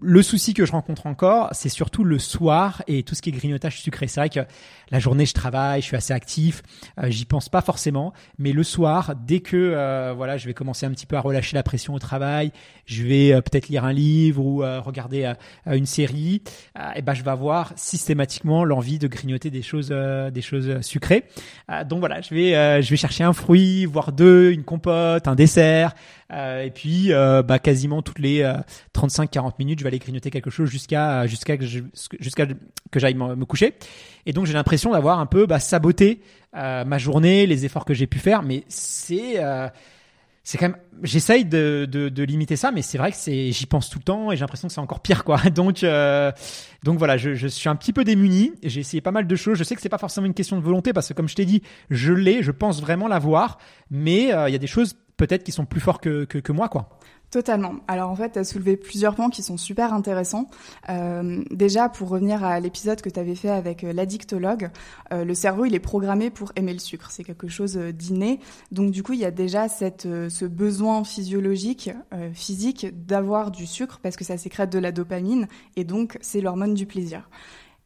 Le 0.00 0.22
souci 0.22 0.54
que 0.54 0.64
je 0.64 0.72
rencontre 0.72 1.06
encore, 1.06 1.48
c'est 1.52 1.68
surtout 1.68 2.04
le 2.04 2.18
soir 2.18 2.82
et 2.86 3.02
tout 3.02 3.14
ce 3.14 3.22
qui 3.22 3.30
est 3.30 3.32
grignotage 3.32 3.80
sucré. 3.80 4.06
C'est 4.06 4.20
vrai 4.20 4.28
que 4.28 4.40
la 4.90 4.98
journée, 4.98 5.26
je 5.26 5.34
travaille, 5.34 5.80
je 5.80 5.86
suis 5.86 5.96
assez 5.96 6.12
actif, 6.12 6.62
euh, 6.98 7.10
j'y 7.10 7.24
pense 7.24 7.48
pas 7.48 7.60
forcément, 7.60 8.12
mais 8.38 8.52
le 8.52 8.62
soir, 8.62 9.14
dès 9.26 9.40
que 9.40 9.56
euh, 9.56 10.14
voilà, 10.16 10.36
je 10.36 10.46
vais 10.46 10.54
commencer 10.54 10.86
un 10.86 10.90
petit 10.90 11.06
peu 11.06 11.16
à 11.16 11.20
relâcher 11.20 11.56
la 11.56 11.62
pression 11.62 11.94
au 11.94 11.98
travail, 11.98 12.52
je 12.86 13.02
vais 13.02 13.32
euh, 13.32 13.40
peut-être 13.40 13.68
lire 13.68 13.84
un 13.84 13.92
livre 13.92 14.44
ou 14.44 14.58
regarder 14.58 15.32
une 15.66 15.86
série, 15.86 16.42
et 16.94 17.02
ben 17.02 17.14
je 17.14 17.22
vais 17.22 17.30
avoir 17.30 17.72
systématiquement 17.76 18.64
l'envie 18.64 18.98
de 18.98 19.08
grignoter 19.08 19.50
des 19.50 19.62
choses, 19.62 19.88
des 19.88 20.42
choses 20.42 20.80
sucrées. 20.82 21.24
donc 21.86 22.00
voilà, 22.00 22.20
je 22.20 22.34
vais, 22.34 22.82
je 22.82 22.90
vais 22.90 22.96
chercher 22.96 23.24
un 23.24 23.32
fruit, 23.32 23.86
voire 23.86 24.12
deux, 24.12 24.52
une 24.52 24.64
compote, 24.64 25.26
un 25.26 25.34
dessert. 25.34 25.94
Euh, 26.32 26.62
et 26.62 26.70
puis, 26.70 27.12
euh, 27.12 27.42
bah, 27.42 27.58
quasiment 27.58 28.02
toutes 28.02 28.18
les 28.18 28.42
35-40 28.94 29.46
euh, 29.46 29.50
minutes, 29.58 29.78
je 29.78 29.84
vais 29.84 29.88
aller 29.88 29.98
grignoter 29.98 30.30
quelque 30.30 30.50
chose 30.50 30.68
jusqu'à 30.68 31.26
jusqu'à 31.26 31.56
que 31.56 33.00
j'aille 33.00 33.14
me 33.14 33.44
coucher. 33.44 33.74
Et 34.26 34.32
donc, 34.32 34.46
j'ai 34.46 34.52
l'impression 34.52 34.92
d'avoir 34.92 35.20
un 35.20 35.26
peu 35.26 35.46
bah, 35.46 35.60
saboté 35.60 36.20
ma 36.52 36.98
journée, 36.98 37.46
les 37.46 37.64
efforts 37.64 37.84
que 37.84 37.94
j'ai 37.94 38.06
pu 38.06 38.18
faire. 38.18 38.42
Mais 38.42 38.64
c'est 38.68 39.36
c'est 40.44 40.56
quand 40.56 40.68
même 40.68 40.78
j'essaye 41.02 41.44
de, 41.44 41.86
de, 41.86 42.22
limiter 42.22 42.56
ça 42.56 42.70
mais 42.70 42.80
c'est 42.80 42.96
vrai 42.96 43.10
que 43.10 43.18
c'est 43.18 43.52
j'y 43.52 43.66
pense 43.66 43.90
tout 43.90 43.98
le 43.98 44.04
temps 44.04 44.32
et 44.32 44.36
j'ai 44.36 44.40
l'impression 44.40 44.66
que 44.66 44.72
c'est 44.72 44.80
encore 44.80 45.00
pire 45.00 45.22
quoi 45.22 45.36
donc 45.54 45.84
donc 46.84 46.98
voilà 46.98 47.18
je 47.18 47.46
suis 47.46 47.68
un 47.68 47.76
petit 47.76 47.92
peu 47.92 48.02
démuni 48.02 48.52
j'ai 48.62 48.80
essayé 48.80 49.02
pas 49.02 49.10
mal 49.10 49.26
de 49.26 49.36
choses 49.36 49.58
je 49.58 49.64
sais 49.64 49.74
que 49.74 49.82
c'est 49.82 49.90
pas 49.90 49.98
forcément 49.98 50.26
une 50.26 50.32
question 50.32 50.56
de 50.56 50.62
volonté 50.62 50.94
parce 50.94 51.08
que 51.08 51.12
comme 51.12 51.28
je 51.28 51.34
t'ai 51.34 51.44
dit 51.44 51.60
je 51.90 52.14
l'ai 52.14 52.42
je 52.42 52.50
pense 52.50 52.80
vraiment 52.80 53.08
l'avoir 53.08 53.58
mais 53.90 54.22
il 54.22 54.52
y 54.52 54.54
a 54.54 54.58
des 54.58 54.66
choses 54.66 54.96
peut-être 55.18 55.44
qui 55.44 55.52
sont 55.52 55.66
plus 55.66 55.80
forts 55.80 56.00
que, 56.00 56.24
que, 56.24 56.38
que 56.38 56.52
moi, 56.52 56.70
quoi. 56.70 56.88
Totalement. 57.30 57.74
Alors 57.88 58.08
en 58.08 58.16
fait, 58.16 58.32
tu 58.32 58.38
as 58.38 58.44
soulevé 58.44 58.78
plusieurs 58.78 59.14
points 59.14 59.28
qui 59.28 59.42
sont 59.42 59.58
super 59.58 59.92
intéressants. 59.92 60.46
Euh, 60.88 61.44
déjà, 61.50 61.90
pour 61.90 62.08
revenir 62.08 62.42
à 62.42 62.58
l'épisode 62.58 63.02
que 63.02 63.10
tu 63.10 63.20
avais 63.20 63.34
fait 63.34 63.50
avec 63.50 63.84
euh, 63.84 63.92
l'addictologue, 63.92 64.70
euh, 65.12 65.26
le 65.26 65.34
cerveau, 65.34 65.66
il 65.66 65.74
est 65.74 65.78
programmé 65.78 66.30
pour 66.30 66.52
aimer 66.56 66.72
le 66.72 66.78
sucre. 66.78 67.10
C'est 67.10 67.24
quelque 67.24 67.48
chose 67.48 67.76
euh, 67.76 67.92
d'inné. 67.92 68.40
Donc 68.72 68.92
du 68.92 69.02
coup, 69.02 69.12
il 69.12 69.18
y 69.18 69.26
a 69.26 69.30
déjà 69.30 69.68
cette, 69.68 70.06
euh, 70.06 70.30
ce 70.30 70.46
besoin 70.46 71.04
physiologique, 71.04 71.90
physique, 72.32 72.86
d'avoir 73.06 73.50
du 73.50 73.66
sucre 73.66 74.00
parce 74.02 74.16
que 74.16 74.24
ça 74.24 74.38
sécrète 74.38 74.70
de 74.70 74.78
la 74.78 74.92
dopamine 74.92 75.48
et 75.76 75.84
donc 75.84 76.16
c'est 76.22 76.40
l'hormone 76.40 76.72
du 76.72 76.86
plaisir. 76.86 77.28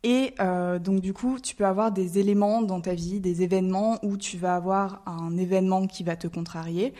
Et 0.04 0.34
euh, 0.40 0.78
donc 0.78 1.00
du 1.00 1.12
coup, 1.12 1.38
tu 1.40 1.54
peux 1.54 1.66
avoir 1.66 1.93
des 1.93 2.19
éléments 2.19 2.62
dans 2.62 2.81
ta 2.81 2.94
vie, 2.94 3.20
des 3.20 3.43
événements 3.43 3.99
où 4.02 4.16
tu 4.16 4.37
vas 4.37 4.56
avoir 4.56 5.02
un 5.06 5.37
événement 5.37 5.87
qui 5.87 6.02
va 6.02 6.16
te 6.16 6.26
contrarier, 6.26 6.93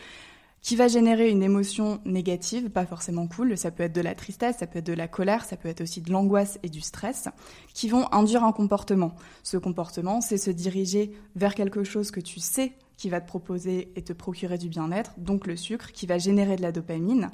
qui 0.61 0.77
va 0.77 0.87
générer 0.87 1.29
une 1.29 1.43
émotion 1.43 1.99
négative, 2.05 2.69
pas 2.69 2.85
forcément 2.85 3.27
cool. 3.27 3.57
Ça 3.57 3.71
peut 3.71 3.83
être 3.83 3.93
de 3.93 3.99
la 3.99 4.15
tristesse, 4.15 4.57
ça 4.59 4.67
peut 4.67 4.79
être 4.79 4.87
de 4.87 4.93
la 4.93 5.09
colère, 5.09 5.43
ça 5.43 5.57
peut 5.57 5.67
être 5.67 5.81
aussi 5.81 6.01
de 6.01 6.11
l'angoisse 6.11 6.57
et 6.63 6.69
du 6.69 6.79
stress, 6.79 7.27
qui 7.73 7.89
vont 7.89 8.11
induire 8.13 8.45
un 8.45 8.53
comportement. 8.53 9.13
Ce 9.43 9.57
comportement, 9.57 10.21
c'est 10.21 10.37
se 10.37 10.51
diriger 10.51 11.11
vers 11.35 11.55
quelque 11.55 11.83
chose 11.83 12.09
que 12.11 12.21
tu 12.21 12.39
sais 12.39 12.71
qui 12.95 13.09
va 13.09 13.19
te 13.19 13.27
proposer 13.27 13.91
et 13.97 14.01
te 14.03 14.13
procurer 14.13 14.57
du 14.57 14.69
bien-être, 14.69 15.11
donc 15.17 15.47
le 15.47 15.57
sucre, 15.57 15.91
qui 15.91 16.05
va 16.05 16.17
générer 16.17 16.55
de 16.55 16.61
la 16.61 16.71
dopamine. 16.71 17.31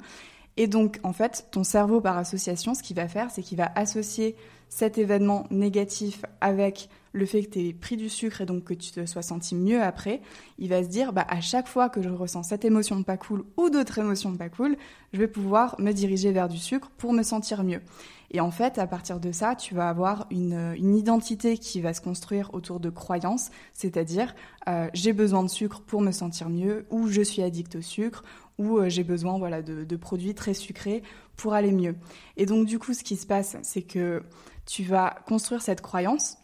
Et 0.56 0.66
donc, 0.66 0.98
en 1.04 1.12
fait, 1.12 1.46
ton 1.52 1.62
cerveau 1.62 2.00
par 2.00 2.18
association, 2.18 2.74
ce 2.74 2.82
qu'il 2.82 2.96
va 2.96 3.06
faire, 3.06 3.30
c'est 3.30 3.42
qu'il 3.42 3.58
va 3.58 3.70
associer 3.76 4.34
cet 4.70 4.96
événement 4.98 5.46
négatif 5.50 6.24
avec 6.40 6.88
le 7.12 7.26
fait 7.26 7.42
que 7.42 7.50
tu 7.50 7.58
aies 7.58 7.72
pris 7.72 7.96
du 7.96 8.08
sucre 8.08 8.40
et 8.40 8.46
donc 8.46 8.64
que 8.64 8.74
tu 8.74 8.92
te 8.92 9.04
sois 9.04 9.22
senti 9.22 9.56
mieux 9.56 9.82
après, 9.82 10.20
il 10.58 10.68
va 10.68 10.84
se 10.84 10.88
dire 10.88 11.12
bah, 11.12 11.26
à 11.28 11.40
chaque 11.40 11.66
fois 11.66 11.88
que 11.88 12.00
je 12.00 12.08
ressens 12.08 12.44
cette 12.44 12.64
émotion 12.64 13.02
pas 13.02 13.16
cool 13.16 13.44
ou 13.56 13.68
d'autres 13.68 13.98
émotions 13.98 14.36
pas 14.36 14.48
cool, 14.48 14.76
je 15.12 15.18
vais 15.18 15.26
pouvoir 15.26 15.74
me 15.80 15.90
diriger 15.90 16.30
vers 16.30 16.48
du 16.48 16.56
sucre 16.56 16.88
pour 16.96 17.12
me 17.12 17.24
sentir 17.24 17.64
mieux. 17.64 17.80
Et 18.30 18.40
en 18.40 18.52
fait, 18.52 18.78
à 18.78 18.86
partir 18.86 19.18
de 19.18 19.32
ça, 19.32 19.56
tu 19.56 19.74
vas 19.74 19.88
avoir 19.88 20.28
une, 20.30 20.76
identité 20.78 21.58
qui 21.58 21.80
va 21.80 21.92
se 21.92 22.00
construire 22.00 22.54
autour 22.54 22.78
de 22.78 22.88
croyances, 22.88 23.50
c'est-à-dire 23.72 24.36
euh, 24.68 24.88
j'ai 24.94 25.12
besoin 25.12 25.42
de 25.42 25.48
sucre 25.48 25.80
pour 25.80 26.00
me 26.00 26.12
sentir 26.12 26.48
mieux, 26.48 26.86
ou 26.90 27.08
je 27.08 27.22
suis 27.22 27.42
addict 27.42 27.74
au 27.74 27.82
sucre, 27.82 28.22
ou 28.56 28.78
euh, 28.78 28.88
j'ai 28.88 29.02
besoin 29.02 29.36
voilà, 29.36 29.62
de 29.62 29.96
produits 29.96 30.34
très 30.36 30.54
sucrés 30.54 31.02
pour 31.40 31.54
aller 31.54 31.72
mieux. 31.72 31.96
Et 32.36 32.46
donc 32.46 32.66
du 32.66 32.78
coup, 32.78 32.92
ce 32.92 33.02
qui 33.02 33.16
se 33.16 33.26
passe, 33.26 33.56
c'est 33.62 33.82
que 33.82 34.22
tu 34.70 34.84
vas 34.84 35.16
construire 35.26 35.62
cette 35.62 35.80
croyance 35.80 36.38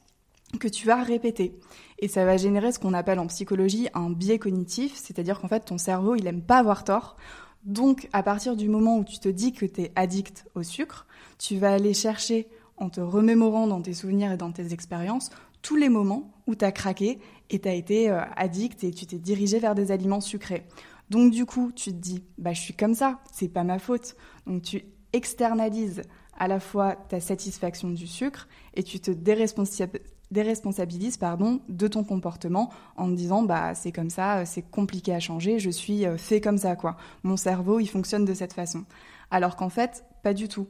que 0.59 0.67
tu 0.67 0.85
vas 0.85 1.01
répéter. 1.01 1.61
Et 2.01 2.09
ça 2.09 2.25
va 2.25 2.37
générer 2.37 2.73
ce 2.73 2.81
qu'on 2.81 2.93
appelle 2.93 3.21
en 3.21 3.29
psychologie 3.29 3.87
un 3.95 4.11
biais 4.11 4.41
cognitif, 4.41 4.97
c'est-à-dire 4.97 5.41
qu'en 5.41 5.47
fait 5.47 5.65
ton 5.65 5.79
cerveau, 5.79 6.17
il 6.17 6.27
aime 6.27 6.43
pas 6.43 6.59
avoir 6.59 6.83
tort. 6.83 7.17
Donc, 7.63 8.09
à 8.13 8.25
partir 8.25 8.57
du 8.57 8.69
moment 8.69 8.99
où 8.99 9.05
tu 9.05 9.21
te 9.21 9.29
dis 9.29 9.53
que 9.53 9.65
tu 9.65 9.83
es 9.83 9.93
addict 9.95 10.45
au 10.57 10.65
sucre, 10.65 11.07
tu 11.39 11.57
vas 11.59 11.73
aller 11.73 11.95
chercher, 11.95 12.49
en 12.79 12.91
te 12.91 13.01
remémorant 13.01 13.69
dans 13.69 13.81
tes 13.81 13.95
souvenirs 13.95 14.33
et 14.33 14.37
dans 14.37 14.51
tes 14.51 14.73
expériences, 14.73 15.31
tous 15.63 15.77
les 15.77 15.89
moments 15.89 16.35
où 16.49 16.57
tu 16.57 16.65
as 16.65 16.73
craqué 16.73 17.21
et 17.51 17.61
tu 17.61 17.69
as 17.69 17.75
été 17.75 18.11
euh, 18.11 18.21
addict 18.35 18.83
et 18.83 18.91
tu 18.91 19.07
t'es 19.07 19.19
dirigé 19.19 19.61
vers 19.61 19.77
des 19.77 19.93
aliments 19.93 20.21
sucrés. 20.21 20.67
Donc, 21.11 21.31
du 21.31 21.47
coup, 21.47 21.71
tu 21.71 21.93
te 21.93 21.97
dis, 21.97 22.25
bah, 22.39 22.53
je 22.53 22.61
suis 22.61 22.75
comme 22.75 22.95
ça, 22.95 23.21
c'est 23.33 23.49
pas 23.49 23.63
ma 23.63 23.79
faute. 23.79 24.17
Donc, 24.47 24.63
tu 24.63 24.83
externalises 25.13 26.03
à 26.39 26.49
la 26.49 26.61
fois 26.61 26.95
ta 26.95 27.21
satisfaction 27.21 27.91
du 27.91 28.07
sucre 28.07 28.49
et 28.75 28.83
tu 28.83 29.01
te 29.01 29.11
déresponsabilises 29.11 31.17
pardon, 31.17 31.61
de 31.69 31.89
ton 31.89 32.05
comportement 32.05 32.71
en 32.97 33.09
te 33.09 33.15
disant 33.15 33.43
bah 33.43 33.75
c'est 33.75 33.93
comme 33.93 34.11
ça, 34.11 34.45
c'est 34.45 34.63
compliqué 34.63 35.15
à 35.15 35.21
changer, 35.21 35.59
je 35.59 35.71
suis 35.71 36.07
euh, 36.07 36.17
fait 36.17 36.41
comme 36.41 36.59
ça 36.59 36.77
quoi. 36.77 36.97
Mon 37.23 37.37
cerveau 37.37 37.81
il 37.81 37.89
fonctionne 37.89 38.25
de 38.25 38.35
cette 38.35 38.53
façon. 38.53 38.85
Alors 39.31 39.57
qu'en 39.57 39.69
fait 39.69 40.05
pas 40.23 40.35
du 40.35 40.49
tout. 40.49 40.67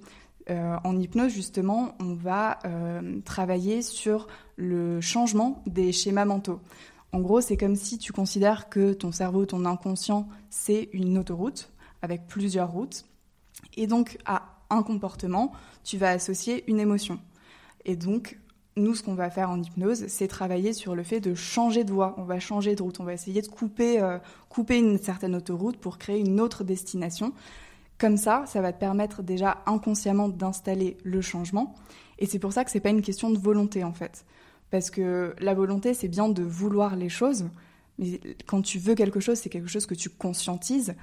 Euh, 0.49 0.77
en 0.85 0.97
hypnose 0.97 1.33
justement 1.33 1.97
on 1.99 2.15
va 2.15 2.61
euh, 2.65 3.21
travailler 3.25 3.83
sur 3.83 4.29
le 4.55 5.01
changement 5.01 5.61
des 5.67 5.91
schémas 5.91 6.25
mentaux. 6.25 6.61
En 7.13 7.21
gros 7.21 7.41
c'est 7.41 7.57
comme 7.57 7.75
si 7.75 7.99
tu 7.99 8.13
considères 8.13 8.69
que 8.69 8.93
ton 8.93 9.11
cerveau, 9.11 9.45
ton 9.45 9.65
inconscient 9.65 10.29
c'est 10.49 10.89
une 10.93 11.19
autoroute 11.19 11.73
avec 12.01 12.29
plusieurs 12.29 12.71
routes 12.71 13.07
et 13.77 13.89
donc 13.89 14.19
à 14.25 14.56
un 14.71 14.83
comportement, 14.83 15.53
tu 15.85 15.99
vas 15.99 16.11
associer 16.11 16.65
une 16.69 16.81
émotion. 16.81 17.19
Et 17.85 17.97
donc, 17.97 18.39
nous, 18.77 18.95
ce 18.95 19.03
qu'on 19.03 19.15
va 19.15 19.31
faire 19.31 19.51
en 19.51 19.63
hypnose, 19.63 20.07
c'est 20.09 20.29
travailler 20.29 20.73
sur 20.73 20.95
le 20.95 21.03
fait 21.03 21.21
de 21.21 21.35
changer 21.35 21.83
de 21.83 21.93
voie. 21.93 22.15
On 22.19 22.25
va 22.25 22.39
changer 22.41 22.75
de 22.75 22.83
route. 22.83 23.01
On 23.01 23.05
va 23.05 23.15
essayer 23.15 23.41
de 23.41 23.47
couper, 23.47 24.01
euh, 24.01 24.19
couper 24.51 24.79
une 24.79 24.99
certaine 24.99 25.35
autoroute 25.35 25.79
pour 25.79 25.97
créer 25.97 26.21
une 26.21 26.41
autre 26.41 26.63
destination. 26.63 27.33
Comme 27.99 28.19
ça, 28.19 28.45
ça 28.47 28.61
va 28.61 28.73
te 28.73 28.79
permettre 28.79 29.23
déjà 29.23 29.63
inconsciemment 29.65 30.29
d'installer 30.29 30.99
le 31.05 31.23
changement. 31.23 31.75
Et 32.19 32.27
c'est 32.27 32.39
pour 32.39 32.53
ça 32.53 32.65
que 32.65 32.71
c'est 32.71 32.81
pas 32.81 32.91
une 32.91 33.03
question 33.03 33.31
de 33.31 33.39
volonté 33.39 33.85
en 33.85 33.93
fait. 33.93 34.27
Parce 34.71 34.91
que 34.91 35.35
la 35.39 35.55
volonté, 35.55 35.95
c'est 35.95 36.09
bien 36.09 36.29
de 36.29 36.43
vouloir 36.43 36.97
les 36.97 37.09
choses, 37.09 37.47
mais 37.99 38.21
quand 38.47 38.63
tu 38.63 38.79
veux 38.79 38.95
quelque 38.95 39.21
chose, 39.21 39.39
c'est 39.39 39.49
quelque 39.49 39.69
chose 39.69 39.87
que 39.87 39.95
tu 39.95 40.11
conscientises. 40.11 40.95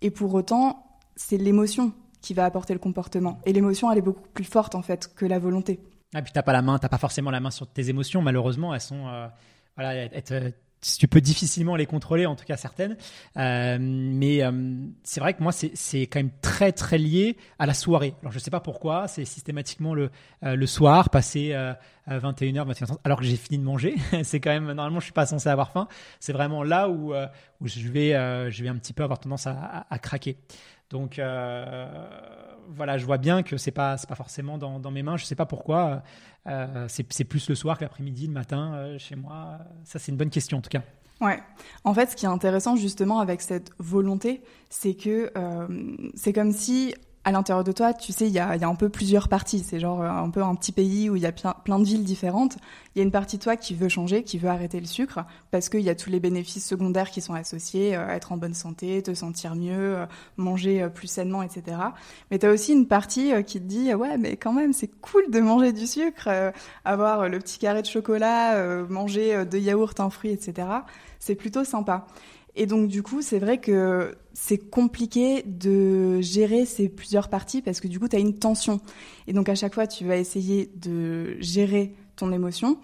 Et 0.00 0.10
pour 0.10 0.34
autant, 0.34 0.84
c'est 1.14 1.36
l'émotion 1.36 1.92
qui 2.20 2.34
va 2.34 2.44
apporter 2.44 2.72
le 2.72 2.78
comportement. 2.78 3.40
Et 3.46 3.52
l'émotion, 3.52 3.90
elle 3.90 3.98
est 3.98 4.02
beaucoup 4.02 4.28
plus 4.34 4.44
forte 4.44 4.74
en 4.74 4.82
fait 4.82 5.12
que 5.14 5.26
la 5.26 5.38
volonté. 5.38 5.80
Ah, 6.14 6.22
puis 6.22 6.32
t'as 6.32 6.42
pas 6.42 6.52
la 6.52 6.62
main, 6.62 6.78
t'as 6.78 6.88
pas 6.88 6.98
forcément 6.98 7.30
la 7.30 7.40
main 7.40 7.50
sur 7.50 7.66
tes 7.66 7.88
émotions. 7.88 8.20
Malheureusement, 8.20 8.74
elles 8.74 8.80
sont, 8.80 9.06
euh, 9.06 9.28
voilà, 9.76 10.08
euh, 10.32 10.50
tu 10.98 11.06
peux 11.06 11.20
difficilement 11.20 11.76
les 11.76 11.86
contrôler, 11.86 12.26
en 12.26 12.34
tout 12.34 12.44
cas 12.44 12.56
certaines. 12.56 12.96
Euh, 13.36 13.78
mais 13.80 14.40
c'est 15.04 15.20
vrai 15.20 15.34
que 15.34 15.42
moi, 15.42 15.52
c'est 15.52 16.00
quand 16.02 16.18
même 16.18 16.32
très 16.42 16.72
très 16.72 16.98
lié 16.98 17.36
à 17.60 17.66
la 17.66 17.74
soirée. 17.74 18.14
Alors 18.22 18.32
je 18.32 18.40
sais 18.40 18.50
pas 18.50 18.60
pourquoi, 18.60 19.06
c'est 19.06 19.24
systématiquement 19.24 19.94
le, 19.94 20.10
le 20.42 20.66
soir, 20.66 21.10
passé 21.10 21.52
à 21.52 21.78
21h, 22.08 22.66
21h30, 22.66 22.96
alors 23.04 23.18
que 23.20 23.24
j'ai 23.24 23.36
fini 23.36 23.58
de 23.58 23.64
manger. 23.64 23.94
c'est 24.24 24.40
quand 24.40 24.50
même 24.50 24.72
normalement, 24.72 25.00
je 25.00 25.04
suis 25.04 25.12
pas 25.12 25.26
censé 25.26 25.48
avoir 25.48 25.70
faim. 25.70 25.86
C'est 26.18 26.32
vraiment 26.32 26.64
là 26.64 26.88
où 26.88 27.12
où 27.14 27.68
je 27.68 27.88
vais 27.88 28.12
je 28.50 28.62
vais 28.62 28.68
un 28.68 28.76
petit 28.76 28.94
peu 28.94 29.04
avoir 29.04 29.20
tendance 29.20 29.46
à, 29.46 29.86
à 29.88 29.98
craquer. 29.98 30.38
Donc 30.90 31.18
euh, 31.18 31.86
voilà, 32.68 32.98
je 32.98 33.06
vois 33.06 33.18
bien 33.18 33.42
que 33.42 33.56
c'est 33.56 33.70
pas 33.70 33.96
pas 33.96 34.14
forcément 34.16 34.58
dans, 34.58 34.90
mes 34.90 35.02
mains. 35.02 35.16
Je 35.16 35.24
sais 35.24 35.36
pas 35.36 35.46
pourquoi. 35.46 36.02
Euh, 36.46 36.86
c'est 36.88 37.24
plus 37.24 37.48
le 37.48 37.54
soir 37.54 37.78
que 37.78 37.84
l'après-midi, 37.84 38.26
le 38.26 38.32
matin 38.32 38.74
euh, 38.74 38.98
chez 38.98 39.16
moi. 39.16 39.58
Ça 39.84 39.98
c'est 39.98 40.12
une 40.12 40.18
bonne 40.18 40.30
question 40.30 40.58
en 40.58 40.60
tout 40.60 40.70
cas. 40.70 40.82
Ouais. 41.20 41.38
En 41.84 41.92
fait, 41.94 42.10
ce 42.10 42.16
qui 42.16 42.24
est 42.24 42.30
intéressant 42.30 42.76
justement 42.76 43.20
avec 43.20 43.42
cette 43.42 43.72
volonté, 43.78 44.42
c'est 44.68 44.94
que 44.94 45.30
c'est 46.14 46.32
comme 46.32 46.52
si 46.52 46.94
à 47.24 47.32
l'intérieur 47.32 47.64
de 47.64 47.72
toi, 47.72 47.92
tu 47.92 48.12
sais, 48.12 48.26
il 48.26 48.32
y 48.32 48.38
a, 48.38 48.50
un 48.50 48.74
peu 48.74 48.88
plusieurs 48.88 49.28
parties. 49.28 49.58
C'est 49.58 49.78
genre 49.78 50.00
euh, 50.00 50.08
un 50.08 50.30
peu 50.30 50.42
un 50.42 50.54
petit 50.54 50.72
pays 50.72 51.10
où 51.10 51.16
il 51.16 51.22
y 51.22 51.26
a 51.26 51.32
plein, 51.32 51.78
de 51.78 51.84
villes 51.84 52.04
différentes. 52.04 52.56
Il 52.94 52.98
y 52.98 53.00
a 53.02 53.04
une 53.04 53.10
partie 53.10 53.36
de 53.36 53.42
toi 53.42 53.56
qui 53.56 53.74
veut 53.74 53.90
changer, 53.90 54.22
qui 54.22 54.38
veut 54.38 54.48
arrêter 54.48 54.80
le 54.80 54.86
sucre, 54.86 55.20
parce 55.50 55.68
qu'il 55.68 55.82
y 55.82 55.90
a 55.90 55.94
tous 55.94 56.08
les 56.08 56.18
bénéfices 56.18 56.66
secondaires 56.66 57.10
qui 57.10 57.20
sont 57.20 57.34
associés, 57.34 57.94
euh, 57.94 58.08
être 58.08 58.32
en 58.32 58.38
bonne 58.38 58.54
santé, 58.54 59.02
te 59.02 59.12
sentir 59.12 59.54
mieux, 59.54 59.98
euh, 59.98 60.06
manger 60.38 60.88
plus 60.94 61.08
sainement, 61.08 61.42
etc. 61.42 61.76
Mais 62.30 62.38
tu 62.38 62.46
as 62.46 62.50
aussi 62.50 62.72
une 62.72 62.86
partie 62.86 63.32
qui 63.44 63.60
te 63.60 63.66
dit, 63.66 63.92
ouais, 63.92 64.16
mais 64.16 64.36
quand 64.36 64.54
même, 64.54 64.72
c'est 64.72 64.90
cool 65.02 65.30
de 65.30 65.40
manger 65.40 65.72
du 65.72 65.86
sucre, 65.86 66.28
avoir 66.86 67.28
le 67.28 67.38
petit 67.38 67.58
carré 67.58 67.82
de 67.82 67.86
chocolat, 67.86 68.84
manger 68.88 69.44
de 69.44 69.58
yaourt, 69.58 70.00
un 70.00 70.10
fruit, 70.10 70.30
etc. 70.30 70.66
C'est 71.18 71.34
plutôt 71.34 71.64
sympa. 71.64 72.06
Et 72.56 72.66
donc 72.66 72.88
du 72.88 73.02
coup, 73.02 73.22
c'est 73.22 73.38
vrai 73.38 73.58
que 73.58 74.16
c'est 74.32 74.58
compliqué 74.58 75.42
de 75.44 76.20
gérer 76.20 76.66
ces 76.66 76.88
plusieurs 76.88 77.28
parties 77.28 77.62
parce 77.62 77.80
que 77.80 77.88
du 77.88 78.00
coup, 78.00 78.08
tu 78.08 78.16
as 78.16 78.20
une 78.20 78.38
tension. 78.38 78.80
Et 79.26 79.32
donc 79.32 79.48
à 79.48 79.54
chaque 79.54 79.74
fois, 79.74 79.86
tu 79.86 80.04
vas 80.04 80.16
essayer 80.16 80.70
de 80.76 81.36
gérer 81.40 81.94
ton 82.16 82.32
émotion. 82.32 82.78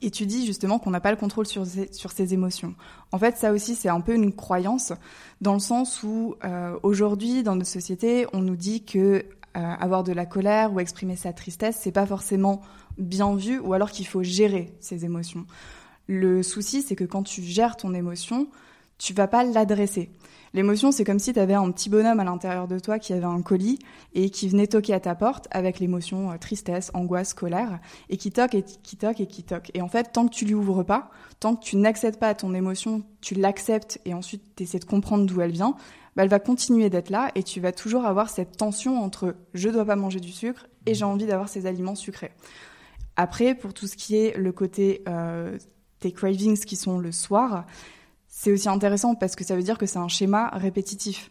Et 0.00 0.10
tu 0.10 0.26
dis 0.26 0.46
justement 0.46 0.78
qu'on 0.78 0.90
n'a 0.90 1.00
pas 1.00 1.10
le 1.10 1.16
contrôle 1.16 1.46
sur 1.46 1.66
ces, 1.66 1.92
sur 1.92 2.12
ces 2.12 2.34
émotions. 2.34 2.74
En 3.10 3.18
fait, 3.18 3.36
ça 3.36 3.52
aussi, 3.52 3.74
c'est 3.74 3.88
un 3.88 4.00
peu 4.00 4.14
une 4.14 4.32
croyance 4.32 4.92
dans 5.40 5.54
le 5.54 5.60
sens 5.60 6.02
où 6.02 6.36
euh, 6.44 6.78
aujourd'hui, 6.82 7.42
dans 7.42 7.56
notre 7.56 7.70
société, 7.70 8.26
on 8.32 8.40
nous 8.40 8.56
dit 8.56 8.84
que 8.84 9.24
euh, 9.56 9.74
avoir 9.80 10.04
de 10.04 10.12
la 10.12 10.24
colère 10.24 10.72
ou 10.72 10.80
exprimer 10.80 11.16
sa 11.16 11.32
tristesse, 11.32 11.78
c'est 11.80 11.92
pas 11.92 12.06
forcément 12.06 12.62
bien 12.96 13.34
vu, 13.34 13.58
ou 13.58 13.72
alors 13.74 13.90
qu'il 13.90 14.06
faut 14.06 14.22
gérer 14.22 14.72
ses 14.80 15.04
émotions. 15.04 15.46
Le 16.06 16.42
souci, 16.42 16.82
c'est 16.82 16.96
que 16.96 17.04
quand 17.04 17.22
tu 17.22 17.42
gères 17.42 17.76
ton 17.76 17.92
émotion, 17.92 18.48
tu 19.02 19.14
vas 19.14 19.26
pas 19.26 19.42
l'adresser. 19.42 20.10
L'émotion, 20.54 20.92
c'est 20.92 21.04
comme 21.04 21.18
si 21.18 21.32
tu 21.32 21.40
avais 21.40 21.54
un 21.54 21.70
petit 21.72 21.88
bonhomme 21.88 22.20
à 22.20 22.24
l'intérieur 22.24 22.68
de 22.68 22.78
toi 22.78 22.98
qui 22.98 23.12
avait 23.12 23.24
un 23.24 23.42
colis 23.42 23.78
et 24.14 24.30
qui 24.30 24.48
venait 24.48 24.66
toquer 24.68 24.94
à 24.94 25.00
ta 25.00 25.14
porte 25.14 25.48
avec 25.50 25.80
l'émotion 25.80 26.30
euh, 26.30 26.36
tristesse, 26.36 26.90
angoisse, 26.94 27.34
colère 27.34 27.80
et 28.10 28.16
qui 28.16 28.30
toque 28.30 28.54
et 28.54 28.62
qui 28.62 28.96
toque 28.96 29.20
et 29.20 29.26
qui 29.26 29.42
toque. 29.42 29.70
Et 29.74 29.82
en 29.82 29.88
fait, 29.88 30.12
tant 30.12 30.28
que 30.28 30.34
tu 30.34 30.44
lui 30.44 30.54
ouvres 30.54 30.84
pas, 30.84 31.10
tant 31.40 31.56
que 31.56 31.64
tu 31.64 31.76
n'acceptes 31.76 32.20
pas 32.20 32.34
ton 32.34 32.54
émotion, 32.54 33.02
tu 33.20 33.34
l'acceptes 33.34 33.98
et 34.04 34.14
ensuite 34.14 34.42
tu 34.54 34.62
essaies 34.62 34.78
de 34.78 34.84
comprendre 34.84 35.26
d'où 35.26 35.40
elle 35.40 35.52
vient, 35.52 35.74
bah, 36.14 36.22
elle 36.22 36.28
va 36.28 36.38
continuer 36.38 36.88
d'être 36.90 37.10
là 37.10 37.32
et 37.34 37.42
tu 37.42 37.60
vas 37.60 37.72
toujours 37.72 38.04
avoir 38.04 38.30
cette 38.30 38.56
tension 38.56 39.02
entre 39.02 39.34
je 39.54 39.68
dois 39.68 39.86
pas 39.86 39.96
manger 39.96 40.20
du 40.20 40.30
sucre 40.30 40.68
et 40.86 40.94
j'ai 40.94 41.04
envie 41.04 41.26
d'avoir 41.26 41.48
ces 41.48 41.66
aliments 41.66 41.96
sucrés. 41.96 42.32
Après, 43.16 43.54
pour 43.54 43.74
tout 43.74 43.86
ce 43.86 43.96
qui 43.96 44.16
est 44.16 44.36
le 44.36 44.52
côté 44.52 45.02
euh, 45.08 45.58
tes 45.98 46.12
cravings 46.12 46.58
qui 46.58 46.76
sont 46.76 46.98
le 46.98 47.10
soir, 47.10 47.64
c'est 48.34 48.50
aussi 48.50 48.68
intéressant 48.70 49.14
parce 49.14 49.36
que 49.36 49.44
ça 49.44 49.54
veut 49.54 49.62
dire 49.62 49.76
que 49.76 49.84
c'est 49.84 49.98
un 49.98 50.08
schéma 50.08 50.48
répétitif. 50.54 51.30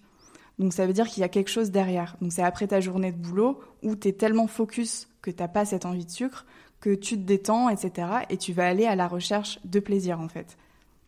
Donc 0.60 0.72
ça 0.72 0.86
veut 0.86 0.93
dire 0.93 1.08
qu'il 1.08 1.22
y 1.22 1.24
a 1.24 1.29
quelque 1.29 1.50
chose 1.50 1.72
derrière. 1.72 2.15
Donc 2.22 2.31
c'est 2.31 2.43
après 2.43 2.67
ta 2.67 2.79
journée 2.79 3.12
de 3.12 3.17
boulot 3.17 3.60
où 3.81 3.96
tu 3.96 4.10
es 4.10 4.13
tellement 4.13 4.46
focus 4.46 5.10
que 5.24 5.31
tu 5.31 5.41
n'as 5.41 5.48
pas 5.48 5.65
cette 5.65 5.86
envie 5.86 6.05
de 6.05 6.12
sucre, 6.12 6.46
que 6.79 6.93
tu 6.93 7.15
te 7.15 7.24
détends, 7.24 7.70
etc. 7.70 8.08
Et 8.29 8.38
tu 8.38 8.53
vas 8.53 8.67
aller 8.67 8.86
à 8.86 8.96
la 8.96 9.08
recherche 9.08 9.60
de 9.65 9.79
plaisir 9.79 10.20
en 10.20 10.29
fait. 10.29 10.58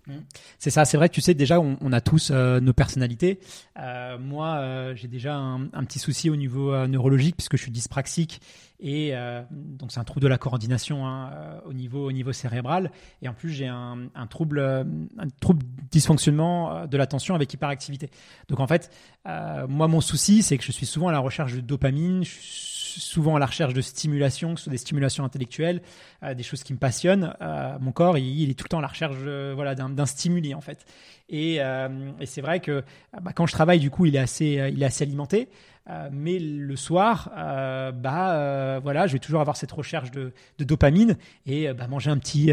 Mmh. 0.08 0.14
C'est 0.60 0.70
ça, 0.70 0.84
c'est 0.84 0.98
vrai 0.98 1.08
tu 1.08 1.22
sais 1.22 1.34
déjà 1.34 1.62
on, 1.62 1.92
a 1.94 2.02
tous 2.02 2.32
euh, 2.32 2.60
nos 2.60 2.74
personnalités. 2.74 3.40
Euh, 3.80 4.18
moi, 4.18 4.58
euh, 4.58 4.96
j'ai 4.96 5.08
déjà 5.08 5.36
un, 5.36 5.68
petit 5.86 6.00
souci 6.00 6.30
au 6.30 6.36
niveau 6.36 6.76
neurologique 6.88 7.38
puisque 7.38 7.56
je 7.56 7.62
suis 7.62 7.72
dyspraxique 7.72 8.42
et 8.80 9.14
donc 9.52 9.92
c'est 9.92 10.00
un 10.00 10.04
trouble 10.04 10.22
de 10.22 10.28
la 10.28 10.38
coordination 10.38 11.08
hein, 11.08 11.30
au 11.66 11.74
niveau 11.74 12.08
au 12.08 12.12
niveau 12.12 12.34
cérébral 12.34 12.92
et 13.22 13.30
en 13.30 13.34
plus 13.34 13.50
j'ai 13.50 13.68
un, 13.68 14.10
trouble 14.30 14.60
un 14.60 15.28
trouble 15.40 15.64
dysfonctionnement 15.92 16.86
de 16.88 16.98
l'attention 16.98 17.36
avec 17.36 17.54
hyperactivité. 17.54 18.10
Donc 18.50 18.60
en 18.60 18.68
fait, 18.68 18.92
moi 19.26 19.88
mon 19.88 20.02
souci 20.02 20.42
c'est 20.42 20.58
que 20.58 20.64
je 20.64 20.72
suis 20.72 20.86
souvent 20.86 21.08
à 21.10 21.12
la 21.12 21.20
recherche 21.20 21.54
de 21.54 21.62
dopamine. 21.62 22.24
Souvent 23.00 23.36
à 23.36 23.40
la 23.40 23.46
recherche 23.46 23.74
de 23.74 23.82
stimulation, 23.82 24.54
que 24.54 24.60
ce 24.60 24.66
soit 24.66 24.72
des 24.72 24.78
stimulations 24.78 25.24
intellectuelles, 25.24 25.82
euh, 26.24 26.34
des 26.34 26.44
choses 26.44 26.64
qui 26.64 26.74
me 26.74 26.78
passionnent. 26.78 27.36
Euh, 27.42 27.78
mon 27.80 27.92
corps, 27.92 28.18
il, 28.18 28.50
est 28.50 28.54
tout 28.54 28.66
le 28.66 28.70
temps 28.70 28.80
à 28.80 28.82
la 28.82 28.88
recherche 28.88 29.16
euh, 29.26 29.54
voilà, 29.56 29.76
d'un 29.76 30.06
stimuli, 30.06 30.54
en 30.54 30.62
fait. 30.62 30.86
Et, 31.30 31.60
c'est 32.26 32.42
vrai 32.42 32.60
que 32.60 32.84
bah, 33.22 33.32
quand 33.34 33.48
je 33.48 33.54
travaille, 33.54 33.80
du 33.80 33.90
coup, 33.90 34.06
il 34.06 34.16
est 34.16 34.20
assez, 34.20 34.72
il 34.72 34.84
est 34.84 34.86
assez 34.86 35.04
alimenté. 35.04 35.50
mais 36.12 36.38
le 36.38 36.76
soir, 36.76 37.32
bah 37.36 38.80
voilà, 38.80 39.08
je 39.08 39.14
vais 39.14 39.20
toujours 39.20 39.42
avoir 39.42 39.58
cette 39.58 39.72
recherche 39.72 40.12
de, 40.12 40.34
dopamine 40.60 41.18
et 41.46 41.74
bah, 41.74 41.88
manger 41.88 42.12
un 42.12 42.18
petit, 42.18 42.52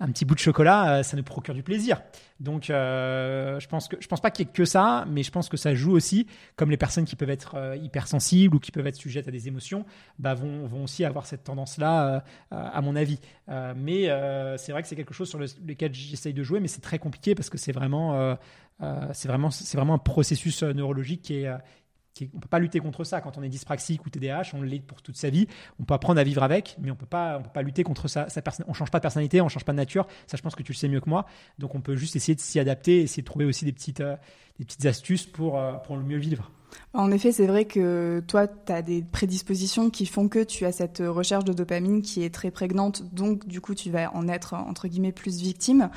un 0.00 0.08
petit 0.08 0.24
bout 0.24 0.34
de 0.34 0.40
chocolat, 0.40 1.02
ça 1.02 1.16
nous 1.16 1.22
procure 1.22 1.54
du 1.54 1.62
plaisir. 1.62 2.00
Donc, 2.38 2.68
euh, 2.68 3.58
je 3.60 3.66
pense 3.66 3.88
que 3.88 3.96
je 3.98 4.06
pense 4.08 4.20
pas 4.20 4.30
qu'il 4.30 4.46
y 4.46 4.48
ait 4.48 4.52
que 4.52 4.64
ça, 4.64 5.06
mais 5.08 5.22
je 5.22 5.30
pense 5.30 5.48
que 5.48 5.56
ça 5.56 5.74
joue 5.74 5.92
aussi, 5.92 6.26
comme 6.56 6.70
les 6.70 6.76
personnes 6.76 7.06
qui 7.06 7.16
peuvent 7.16 7.30
être 7.30 7.54
euh, 7.54 7.76
hypersensibles 7.76 8.56
ou 8.56 8.60
qui 8.60 8.72
peuvent 8.72 8.86
être 8.86 8.96
sujettes 8.96 9.28
à 9.28 9.30
des 9.30 9.48
émotions, 9.48 9.86
bah, 10.18 10.34
vont, 10.34 10.66
vont 10.66 10.84
aussi 10.84 11.04
avoir 11.04 11.26
cette 11.26 11.44
tendance-là, 11.44 12.16
euh, 12.16 12.20
à 12.50 12.80
mon 12.82 12.94
avis. 12.94 13.18
mais 13.48 14.08
c'est 14.58 14.72
vrai 14.72 14.82
que 14.82 14.88
c'est 14.88 14.96
quelque 14.96 15.14
chose 15.14 15.28
sur 15.28 15.38
lequel 15.38 15.94
j'essaye 15.94 16.34
de 16.34 16.42
jouer, 16.42 16.60
mais 16.60 16.68
c'est 16.68 16.80
très 16.80 16.98
compliqué 16.98 17.34
parce 17.34 17.50
que 17.50 17.58
c'est 17.58 17.72
vraiment, 17.72 18.36
c'est 19.12 19.28
vraiment, 19.28 19.50
c'est 19.50 19.76
vraiment 19.76 19.94
un 19.94 19.98
processus 19.98 20.62
neurologique 20.62 21.22
qui 21.22 21.34
est 21.34 21.50
on 22.34 22.38
peut 22.38 22.48
pas 22.48 22.58
lutter 22.58 22.80
contre 22.80 23.04
ça. 23.04 23.20
Quand 23.20 23.38
on 23.38 23.42
est 23.42 23.48
dyspraxique 23.48 24.04
ou 24.06 24.10
TDAH, 24.10 24.50
on 24.54 24.62
l'est 24.62 24.80
pour 24.80 25.02
toute 25.02 25.16
sa 25.16 25.30
vie. 25.30 25.46
On 25.80 25.84
peut 25.84 25.94
apprendre 25.94 26.20
à 26.20 26.24
vivre 26.24 26.42
avec, 26.42 26.76
mais 26.80 26.90
on 26.90 26.94
on 26.94 26.96
peut 26.96 27.06
pas 27.06 27.62
lutter 27.62 27.82
contre 27.82 28.08
ça. 28.08 28.28
Sa 28.28 28.42
on 28.66 28.72
change 28.72 28.90
pas 28.90 28.98
de 28.98 29.02
personnalité, 29.02 29.40
on 29.40 29.48
change 29.48 29.64
pas 29.64 29.72
de 29.72 29.76
nature. 29.76 30.06
Ça, 30.26 30.36
je 30.36 30.42
pense 30.42 30.54
que 30.54 30.62
tu 30.62 30.72
le 30.72 30.76
sais 30.76 30.88
mieux 30.88 31.00
que 31.00 31.10
moi. 31.10 31.26
Donc, 31.58 31.74
on 31.74 31.80
peut 31.80 31.96
juste 31.96 32.16
essayer 32.16 32.34
de 32.34 32.40
s'y 32.40 32.58
adapter, 32.58 33.02
essayer 33.02 33.22
de 33.22 33.26
trouver 33.26 33.44
aussi 33.44 33.64
des 33.64 33.72
petites, 33.72 34.00
euh, 34.00 34.16
des 34.58 34.64
petites 34.64 34.86
astuces 34.86 35.26
pour, 35.26 35.58
euh, 35.58 35.72
le 35.90 36.02
mieux 36.02 36.18
vivre. 36.18 36.50
En 36.92 37.10
effet, 37.10 37.32
c'est 37.32 37.46
vrai 37.46 37.64
que 37.64 38.22
toi, 38.26 38.48
tu 38.48 38.72
as 38.72 38.82
des 38.82 39.02
prédispositions 39.02 39.90
qui 39.90 40.06
font 40.06 40.28
que 40.28 40.42
tu 40.42 40.64
as 40.64 40.72
cette 40.72 41.02
recherche 41.06 41.44
de 41.44 41.52
dopamine 41.52 42.02
qui 42.02 42.22
est 42.22 42.34
très 42.34 42.50
prégnante, 42.50 43.02
donc 43.14 43.46
du 43.46 43.60
coup, 43.60 43.74
tu 43.74 43.90
vas 43.90 44.14
en 44.14 44.28
être, 44.28 44.54
entre 44.54 44.88
guillemets, 44.88 45.12
plus 45.12 45.40
victime. 45.40 45.90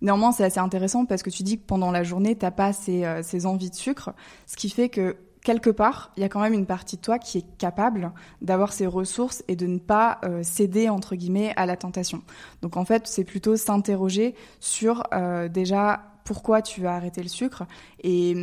Néanmoins, 0.00 0.32
c'est 0.32 0.44
assez 0.44 0.60
intéressant 0.60 1.06
parce 1.06 1.22
que 1.22 1.30
tu 1.30 1.42
dis 1.42 1.58
que 1.58 1.64
pendant 1.66 1.90
la 1.90 2.02
journée, 2.02 2.36
t'as 2.36 2.50
pas 2.50 2.72
ces, 2.72 3.04
euh, 3.04 3.22
ces 3.22 3.46
envies 3.46 3.70
de 3.70 3.74
sucre, 3.74 4.10
ce 4.46 4.56
qui 4.56 4.68
fait 4.68 4.88
que 4.88 5.16
quelque 5.44 5.70
part, 5.70 6.10
il 6.16 6.22
y 6.22 6.24
a 6.24 6.28
quand 6.28 6.40
même 6.40 6.54
une 6.54 6.66
partie 6.66 6.96
de 6.96 7.02
toi 7.02 7.20
qui 7.20 7.38
est 7.38 7.56
capable 7.58 8.10
d'avoir 8.42 8.72
ces 8.72 8.86
ressources 8.86 9.44
et 9.46 9.54
de 9.54 9.66
ne 9.66 9.78
pas 9.78 10.18
euh, 10.24 10.42
céder 10.42 10.88
entre 10.88 11.14
guillemets 11.14 11.52
à 11.56 11.66
la 11.66 11.76
tentation. 11.76 12.22
Donc 12.62 12.76
en 12.76 12.84
fait, 12.84 13.06
c'est 13.06 13.24
plutôt 13.24 13.56
s'interroger 13.56 14.34
sur 14.58 15.04
euh, 15.12 15.48
déjà 15.48 16.13
pourquoi 16.24 16.62
tu 16.62 16.80
vas 16.80 16.94
arrêter 16.94 17.22
le 17.22 17.28
sucre 17.28 17.64
et, 18.02 18.34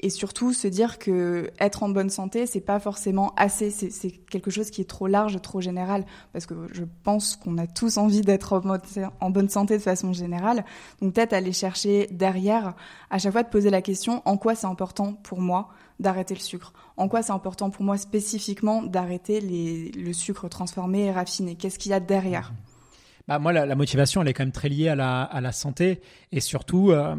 et 0.00 0.10
surtout 0.10 0.52
se 0.52 0.66
dire 0.66 0.98
que 0.98 1.50
être 1.60 1.82
en 1.82 1.90
bonne 1.90 2.10
santé 2.10 2.46
c'est 2.46 2.60
pas 2.60 2.80
forcément 2.80 3.32
assez. 3.36 3.70
C'est 3.70 4.10
quelque 4.10 4.50
chose 4.50 4.70
qui 4.70 4.80
est 4.80 4.88
trop 4.88 5.06
large 5.06 5.40
trop 5.42 5.60
général. 5.60 6.04
Parce 6.32 6.46
que 6.46 6.54
je 6.72 6.84
pense 7.04 7.36
qu'on 7.36 7.58
a 7.58 7.66
tous 7.66 7.98
envie 7.98 8.22
d'être 8.22 8.60
en, 9.20 9.30
bonne 9.30 9.48
santé 9.48 9.76
de 9.76 9.82
façon 9.82 10.12
générale. 10.12 10.64
Donc 11.00 11.14
peut-être 11.14 11.32
aller 11.32 11.52
chercher 11.52 12.08
derrière 12.10 12.74
à 13.10 13.18
chaque 13.18 13.32
fois 13.32 13.42
de 13.42 13.48
poser 13.48 13.70
la 13.70 13.82
question 13.82 14.22
en 14.24 14.36
quoi 14.36 14.54
c'est 14.54 14.66
important 14.66 15.12
pour 15.12 15.40
moi 15.40 15.68
d'arrêter 16.00 16.34
le 16.34 16.40
sucre? 16.40 16.72
En 16.96 17.08
quoi 17.08 17.22
c'est 17.22 17.32
important 17.32 17.70
pour 17.70 17.84
moi 17.84 17.96
spécifiquement 17.98 18.82
d'arrêter 18.82 19.40
le 19.40 20.12
sucre 20.12 20.48
transformé 20.48 21.04
et 21.04 21.12
raffiné? 21.12 21.54
Qu'est-ce 21.54 21.78
qu'il 21.78 21.90
y 21.90 21.94
a 21.94 22.00
derrière? 22.00 22.52
Bah, 23.28 23.38
moi, 23.38 23.52
la, 23.52 23.74
motivation, 23.74 24.22
elle 24.22 24.28
est 24.28 24.32
quand 24.32 24.42
même 24.42 24.52
très 24.52 24.68
liée 24.68 24.88
à 24.88 24.94
la, 24.96 25.52
santé. 25.52 26.00
Et 26.32 26.40
surtout, 26.40 26.90
euh, 26.90 27.14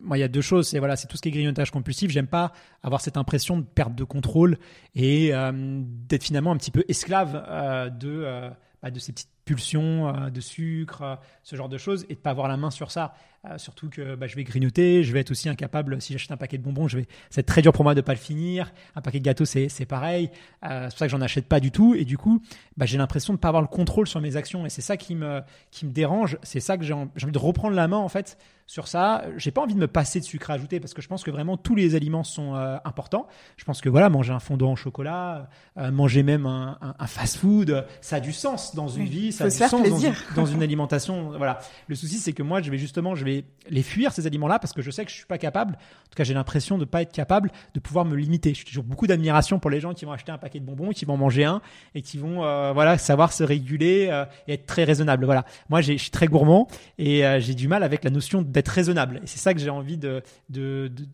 moi, 0.00 0.18
il 0.18 0.20
y 0.20 0.24
a 0.24 0.28
deux 0.28 0.40
choses. 0.40 0.68
C'est 0.68 0.78
voilà, 0.78 0.96
c'est 0.96 1.06
tout 1.06 1.16
ce 1.16 1.22
qui 1.22 1.28
est 1.28 1.32
grignotage 1.32 1.70
compulsif. 1.70 2.10
J'aime 2.10 2.26
pas 2.26 2.52
avoir 2.82 3.00
cette 3.00 3.16
impression 3.16 3.58
de 3.58 3.62
perte 3.64 3.94
de 3.94 4.04
contrôle 4.04 4.58
et 4.94 5.34
euh, 5.34 5.52
d'être 5.54 6.24
finalement 6.24 6.52
un 6.52 6.56
petit 6.56 6.70
peu 6.70 6.84
esclave 6.88 7.44
euh, 7.48 7.90
de, 7.90 8.50
de 8.82 8.98
ces 8.98 9.12
petites 9.12 9.30
pulsions 9.44 10.30
de 10.30 10.40
sucre, 10.40 11.18
ce 11.42 11.56
genre 11.56 11.68
de 11.68 11.78
choses, 11.78 12.06
et 12.08 12.14
de 12.14 12.20
pas 12.20 12.30
avoir 12.30 12.48
la 12.48 12.56
main 12.56 12.70
sur 12.70 12.90
ça. 12.90 13.14
Euh, 13.44 13.56
surtout 13.56 13.88
que 13.88 14.16
bah, 14.16 14.26
je 14.26 14.34
vais 14.34 14.42
grignoter, 14.42 15.04
je 15.04 15.12
vais 15.12 15.20
être 15.20 15.30
aussi 15.30 15.48
incapable, 15.48 16.02
si 16.02 16.12
j'achète 16.12 16.32
un 16.32 16.36
paquet 16.36 16.58
de 16.58 16.62
bonbons, 16.64 16.86
vais, 16.86 17.06
c'est 17.30 17.44
très 17.44 17.62
dur 17.62 17.72
pour 17.72 17.84
moi 17.84 17.94
de 17.94 18.00
pas 18.00 18.12
le 18.12 18.18
finir. 18.18 18.72
Un 18.96 19.00
paquet 19.00 19.20
de 19.20 19.24
gâteaux, 19.24 19.44
c'est, 19.44 19.68
pareil. 19.86 20.30
Euh, 20.64 20.84
c'est 20.84 20.88
pour 20.90 20.98
ça 20.98 21.06
que 21.06 21.12
j'en 21.12 21.20
achète 21.20 21.46
pas 21.46 21.60
du 21.60 21.70
tout. 21.70 21.94
Et 21.94 22.04
du 22.04 22.18
coup, 22.18 22.42
bah, 22.76 22.84
j'ai 22.84 22.98
l'impression 22.98 23.32
de 23.32 23.38
pas 23.38 23.48
avoir 23.48 23.62
le 23.62 23.68
contrôle 23.68 24.08
sur 24.08 24.20
mes 24.20 24.36
actions. 24.36 24.66
Et 24.66 24.70
c'est 24.70 24.82
ça 24.82 24.96
qui 24.96 25.14
me, 25.14 25.40
qui 25.70 25.86
me 25.86 25.92
dérange. 25.92 26.36
C'est 26.42 26.60
ça 26.60 26.76
que 26.76 26.84
j'ai 26.84 26.92
envie 26.94 27.32
de 27.32 27.38
reprendre 27.38 27.76
la 27.76 27.86
main, 27.86 27.98
en 27.98 28.08
fait, 28.08 28.38
sur 28.68 28.86
ça. 28.86 29.24
J'ai 29.38 29.50
pas 29.50 29.62
envie 29.62 29.74
de 29.74 29.78
me 29.80 29.86
passer 29.88 30.20
de 30.20 30.24
sucre 30.26 30.50
ajouté 30.50 30.78
parce 30.78 30.92
que 30.92 31.00
je 31.00 31.08
pense 31.08 31.24
que 31.24 31.30
vraiment 31.30 31.56
tous 31.56 31.74
les 31.74 31.94
aliments 31.94 32.22
sont 32.22 32.54
euh, 32.54 32.76
importants. 32.84 33.26
Je 33.56 33.64
pense 33.64 33.80
que 33.80 33.88
voilà, 33.88 34.10
manger 34.10 34.34
un 34.34 34.40
fondant 34.40 34.72
au 34.72 34.76
chocolat, 34.76 35.48
euh, 35.78 35.90
manger 35.90 36.22
même 36.22 36.44
un, 36.44 36.78
un, 36.98 37.06
fast-food, 37.06 37.86
ça 38.02 38.16
a 38.16 38.20
du 38.20 38.34
sens 38.34 38.74
dans 38.74 38.86
une 38.86 39.06
vie, 39.06 39.32
ça 39.32 39.44
a 39.44 39.48
du 39.48 39.56
sens 39.56 39.70
dans, 39.72 40.12
dans, 40.36 40.46
une 40.46 40.62
alimentation. 40.62 41.30
Voilà. 41.38 41.60
Le 41.86 41.94
souci, 41.94 42.18
c'est 42.18 42.34
que 42.34 42.42
moi, 42.42 42.60
je 42.60 42.70
vais 42.70 42.76
justement, 42.76 43.14
je 43.14 43.24
vais 43.24 43.46
les 43.70 43.82
fuir 43.82 44.12
ces 44.12 44.26
aliments-là 44.26 44.58
parce 44.58 44.74
que 44.74 44.82
je 44.82 44.90
sais 44.90 45.06
que 45.06 45.10
je 45.10 45.16
suis 45.16 45.26
pas 45.26 45.38
capable. 45.38 45.72
En 45.76 46.10
tout 46.10 46.16
cas, 46.16 46.24
j'ai 46.24 46.34
l'impression 46.34 46.76
de 46.76 46.84
pas 46.84 47.00
être 47.00 47.12
capable 47.12 47.50
de 47.72 47.80
pouvoir 47.80 48.04
me 48.04 48.16
limiter. 48.16 48.52
J'ai 48.52 48.64
toujours 48.64 48.84
beaucoup 48.84 49.06
d'admiration 49.06 49.58
pour 49.58 49.70
les 49.70 49.80
gens 49.80 49.94
qui 49.94 50.04
vont 50.04 50.12
acheter 50.12 50.30
un 50.30 50.38
paquet 50.38 50.60
de 50.60 50.66
bonbons, 50.66 50.90
qui 50.90 51.06
vont 51.06 51.16
manger 51.16 51.44
un 51.44 51.62
et 51.94 52.02
qui 52.02 52.18
vont 52.18 52.44
euh, 52.44 52.74
voilà 52.74 52.98
savoir 52.98 53.32
se 53.32 53.44
réguler 53.44 54.12
et 54.46 54.52
être 54.52 54.66
très 54.66 54.84
raisonnable. 54.84 55.24
Voilà. 55.24 55.46
Moi, 55.70 55.80
je 55.80 55.94
suis 55.94 56.10
très 56.10 56.26
gourmand 56.26 56.68
et 56.98 57.22
j'ai 57.38 57.54
du 57.54 57.66
mal 57.66 57.82
avec 57.82 58.04
la 58.04 58.10
notion 58.10 58.42
de 58.42 58.57
raisonnable. 58.66 59.20
Et 59.22 59.26
c'est 59.26 59.38
ça 59.38 59.54
que 59.54 59.60
j'ai 59.60 59.70
envie 59.70 59.98
de 59.98 60.22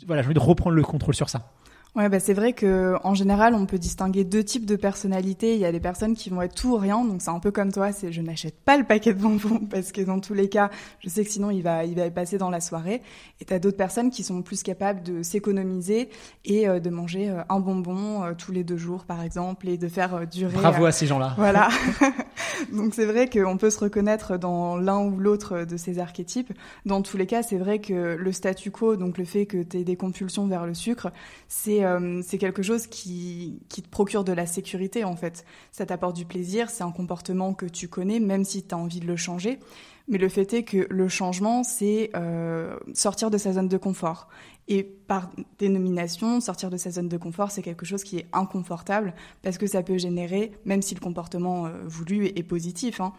voilà, 0.06 0.22
j'ai 0.22 0.28
envie 0.28 0.34
de 0.34 0.38
reprendre 0.38 0.76
le 0.76 0.82
contrôle 0.82 1.14
sur 1.14 1.28
ça. 1.28 1.50
Ouais, 1.96 2.08
bah 2.08 2.18
c'est 2.18 2.34
vrai 2.34 2.54
que 2.54 2.96
en 3.04 3.14
général, 3.14 3.54
on 3.54 3.66
peut 3.66 3.78
distinguer 3.78 4.24
deux 4.24 4.42
types 4.42 4.66
de 4.66 4.74
personnalités. 4.74 5.54
Il 5.54 5.60
y 5.60 5.64
a 5.64 5.70
des 5.70 5.78
personnes 5.78 6.16
qui 6.16 6.28
vont 6.28 6.42
être 6.42 6.54
tout 6.54 6.72
ou 6.72 6.76
rien, 6.76 7.04
donc 7.04 7.22
c'est 7.22 7.30
un 7.30 7.38
peu 7.38 7.52
comme 7.52 7.70
toi. 7.70 7.92
C'est 7.92 8.10
je 8.10 8.20
n'achète 8.20 8.58
pas 8.64 8.76
le 8.76 8.82
paquet 8.82 9.14
de 9.14 9.20
bonbons 9.20 9.60
parce 9.70 9.92
que 9.92 10.00
dans 10.00 10.18
tous 10.18 10.34
les 10.34 10.48
cas, 10.48 10.70
je 10.98 11.08
sais 11.08 11.24
que 11.24 11.30
sinon 11.30 11.50
il 11.50 11.62
va 11.62 11.84
il 11.84 11.94
va 11.94 12.10
passer 12.10 12.36
dans 12.36 12.50
la 12.50 12.60
soirée. 12.60 13.00
Et 13.40 13.44
t'as 13.44 13.60
d'autres 13.60 13.76
personnes 13.76 14.10
qui 14.10 14.24
sont 14.24 14.42
plus 14.42 14.64
capables 14.64 15.04
de 15.04 15.22
s'économiser 15.22 16.08
et 16.44 16.68
euh, 16.68 16.80
de 16.80 16.90
manger 16.90 17.30
euh, 17.30 17.42
un 17.48 17.60
bonbon 17.60 18.24
euh, 18.24 18.32
tous 18.36 18.50
les 18.50 18.64
deux 18.64 18.76
jours, 18.76 19.04
par 19.04 19.22
exemple, 19.22 19.68
et 19.68 19.78
de 19.78 19.86
faire 19.86 20.26
durer. 20.26 20.54
Bravo 20.54 20.86
à 20.86 20.92
ces 20.92 21.06
gens-là. 21.06 21.34
Voilà. 21.36 21.68
donc 22.72 22.94
c'est 22.94 23.06
vrai 23.06 23.28
qu'on 23.28 23.56
peut 23.56 23.70
se 23.70 23.78
reconnaître 23.78 24.36
dans 24.36 24.76
l'un 24.76 24.98
ou 24.98 25.18
l'autre 25.18 25.64
de 25.64 25.76
ces 25.76 25.98
archétypes. 26.00 26.52
Dans 26.86 27.02
tous 27.02 27.16
les 27.16 27.26
cas, 27.26 27.44
c'est 27.44 27.58
vrai 27.58 27.78
que 27.78 28.16
le 28.16 28.32
statu 28.32 28.70
quo, 28.70 28.96
donc 28.96 29.18
le 29.18 29.24
fait 29.24 29.46
que 29.46 29.62
tu 29.62 29.78
aies 29.78 29.84
des 29.84 29.96
compulsions 29.96 30.46
vers 30.46 30.66
le 30.66 30.74
sucre, 30.74 31.12
c'est 31.48 31.83
euh, 31.84 32.20
c'est 32.22 32.38
quelque 32.38 32.62
chose 32.62 32.86
qui, 32.86 33.60
qui 33.68 33.82
te 33.82 33.88
procure 33.88 34.24
de 34.24 34.32
la 34.32 34.46
sécurité 34.46 35.04
en 35.04 35.16
fait. 35.16 35.44
Ça 35.70 35.86
t'apporte 35.86 36.16
du 36.16 36.24
plaisir, 36.24 36.70
c'est 36.70 36.84
un 36.84 36.90
comportement 36.90 37.54
que 37.54 37.66
tu 37.66 37.88
connais 37.88 38.20
même 38.20 38.44
si 38.44 38.64
tu 38.64 38.74
as 38.74 38.78
envie 38.78 39.00
de 39.00 39.06
le 39.06 39.16
changer. 39.16 39.58
Mais 40.06 40.18
le 40.18 40.28
fait 40.28 40.52
est 40.52 40.64
que 40.64 40.86
le 40.90 41.08
changement, 41.08 41.62
c'est 41.64 42.10
euh, 42.14 42.76
sortir 42.92 43.30
de 43.30 43.38
sa 43.38 43.54
zone 43.54 43.68
de 43.68 43.78
confort. 43.78 44.28
Et 44.68 44.82
par 44.82 45.30
dénomination, 45.58 46.40
sortir 46.40 46.70
de 46.70 46.76
sa 46.76 46.90
zone 46.90 47.08
de 47.08 47.16
confort, 47.16 47.50
c'est 47.50 47.62
quelque 47.62 47.86
chose 47.86 48.04
qui 48.04 48.18
est 48.18 48.26
inconfortable 48.32 49.14
parce 49.42 49.56
que 49.56 49.66
ça 49.66 49.82
peut 49.82 49.98
générer, 49.98 50.52
même 50.64 50.82
si 50.82 50.94
le 50.94 51.00
comportement 51.00 51.66
euh, 51.66 51.70
voulu 51.86 52.26
est, 52.26 52.42
positif, 52.42 53.00
hein, 53.00 53.12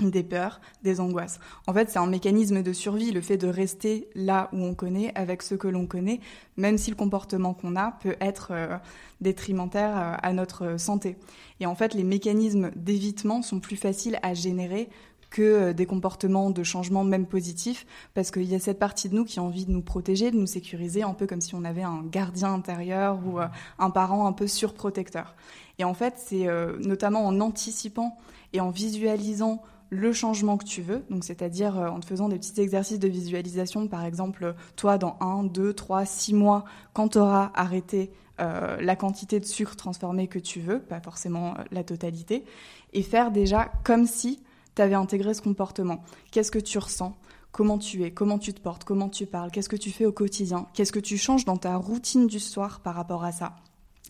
des 0.00 0.22
peurs, 0.22 0.60
des 0.82 1.00
angoisses. 1.00 1.38
En 1.66 1.72
fait, 1.72 1.90
c'est 1.90 1.98
un 1.98 2.06
mécanisme 2.06 2.62
de 2.62 2.72
survie, 2.72 3.12
le 3.12 3.20
fait 3.20 3.36
de 3.36 3.46
rester 3.46 4.08
là 4.14 4.48
où 4.52 4.58
on 4.58 4.74
connaît, 4.74 5.12
avec 5.14 5.42
ce 5.42 5.54
que 5.54 5.68
l'on 5.68 5.86
connaît, 5.86 6.20
même 6.56 6.78
si 6.78 6.90
le 6.90 6.96
comportement 6.96 7.54
qu'on 7.54 7.76
a 7.76 7.92
peut 8.02 8.16
être 8.20 8.48
euh, 8.50 8.76
détrimentaire 9.20 9.96
euh, 9.96 10.16
à 10.22 10.32
notre 10.32 10.78
santé. 10.80 11.16
Et 11.60 11.66
en 11.66 11.74
fait, 11.74 11.94
les 11.94 12.04
mécanismes 12.04 12.70
d'évitement 12.74 13.42
sont 13.42 13.60
plus 13.60 13.76
faciles 13.76 14.18
à 14.22 14.34
générer 14.34 14.88
que 15.30 15.42
euh, 15.42 15.72
des 15.72 15.86
comportements 15.86 16.50
de 16.50 16.62
changement 16.64 17.04
même 17.04 17.26
positifs, 17.26 17.86
parce 18.14 18.32
qu'il 18.32 18.44
y 18.44 18.54
a 18.56 18.58
cette 18.58 18.80
partie 18.80 19.08
de 19.08 19.14
nous 19.14 19.24
qui 19.24 19.38
a 19.38 19.42
envie 19.44 19.64
de 19.64 19.70
nous 19.70 19.82
protéger, 19.82 20.32
de 20.32 20.36
nous 20.36 20.46
sécuriser, 20.46 21.04
un 21.04 21.14
peu 21.14 21.28
comme 21.28 21.40
si 21.40 21.54
on 21.54 21.64
avait 21.64 21.82
un 21.82 22.02
gardien 22.02 22.52
intérieur 22.52 23.20
ou 23.24 23.38
un 23.78 23.90
parent 23.90 24.26
un 24.26 24.32
peu 24.32 24.48
surprotecteur. 24.48 25.34
Et 25.78 25.84
en 25.84 25.94
fait, 25.94 26.14
c'est 26.18 26.46
notamment 26.78 27.26
en 27.26 27.40
anticipant 27.40 28.16
et 28.52 28.60
en 28.60 28.70
visualisant 28.70 29.60
le 29.94 30.12
changement 30.12 30.56
que 30.56 30.64
tu 30.64 30.82
veux, 30.82 31.04
donc 31.08 31.24
c'est-à-dire 31.24 31.78
euh, 31.78 31.88
en 31.88 32.00
te 32.00 32.06
faisant 32.06 32.28
des 32.28 32.38
petits 32.38 32.60
exercices 32.60 32.98
de 32.98 33.08
visualisation, 33.08 33.86
par 33.86 34.04
exemple, 34.04 34.54
toi 34.76 34.98
dans 34.98 35.16
1, 35.20 35.44
2, 35.44 35.72
3, 35.72 36.04
6 36.04 36.34
mois, 36.34 36.64
quand 36.92 37.10
tu 37.10 37.18
auras 37.18 37.52
arrêté 37.54 38.10
euh, 38.40 38.76
la 38.80 38.96
quantité 38.96 39.38
de 39.38 39.44
sucre 39.44 39.76
transformé 39.76 40.26
que 40.26 40.40
tu 40.40 40.60
veux, 40.60 40.80
pas 40.80 41.00
forcément 41.00 41.52
euh, 41.52 41.62
la 41.70 41.84
totalité, 41.84 42.44
et 42.92 43.02
faire 43.02 43.30
déjà 43.30 43.70
comme 43.84 44.06
si 44.06 44.42
tu 44.74 44.82
avais 44.82 44.96
intégré 44.96 45.34
ce 45.34 45.42
comportement. 45.42 46.02
Qu'est-ce 46.32 46.50
que 46.50 46.58
tu 46.58 46.78
ressens? 46.78 47.14
Comment 47.52 47.78
tu 47.78 48.02
es? 48.02 48.10
Comment 48.10 48.40
tu 48.40 48.52
te 48.52 48.60
portes? 48.60 48.82
Comment 48.82 49.08
tu 49.08 49.26
parles? 49.26 49.52
Qu'est-ce 49.52 49.68
que 49.68 49.76
tu 49.76 49.92
fais 49.92 50.06
au 50.06 50.12
quotidien? 50.12 50.66
Qu'est-ce 50.74 50.90
que 50.90 50.98
tu 50.98 51.16
changes 51.16 51.44
dans 51.44 51.56
ta 51.56 51.76
routine 51.76 52.26
du 52.26 52.40
soir 52.40 52.80
par 52.80 52.96
rapport 52.96 53.22
à 53.22 53.30
ça? 53.30 53.54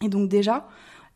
Et 0.02 0.08
donc 0.08 0.30
déjà, 0.30 0.66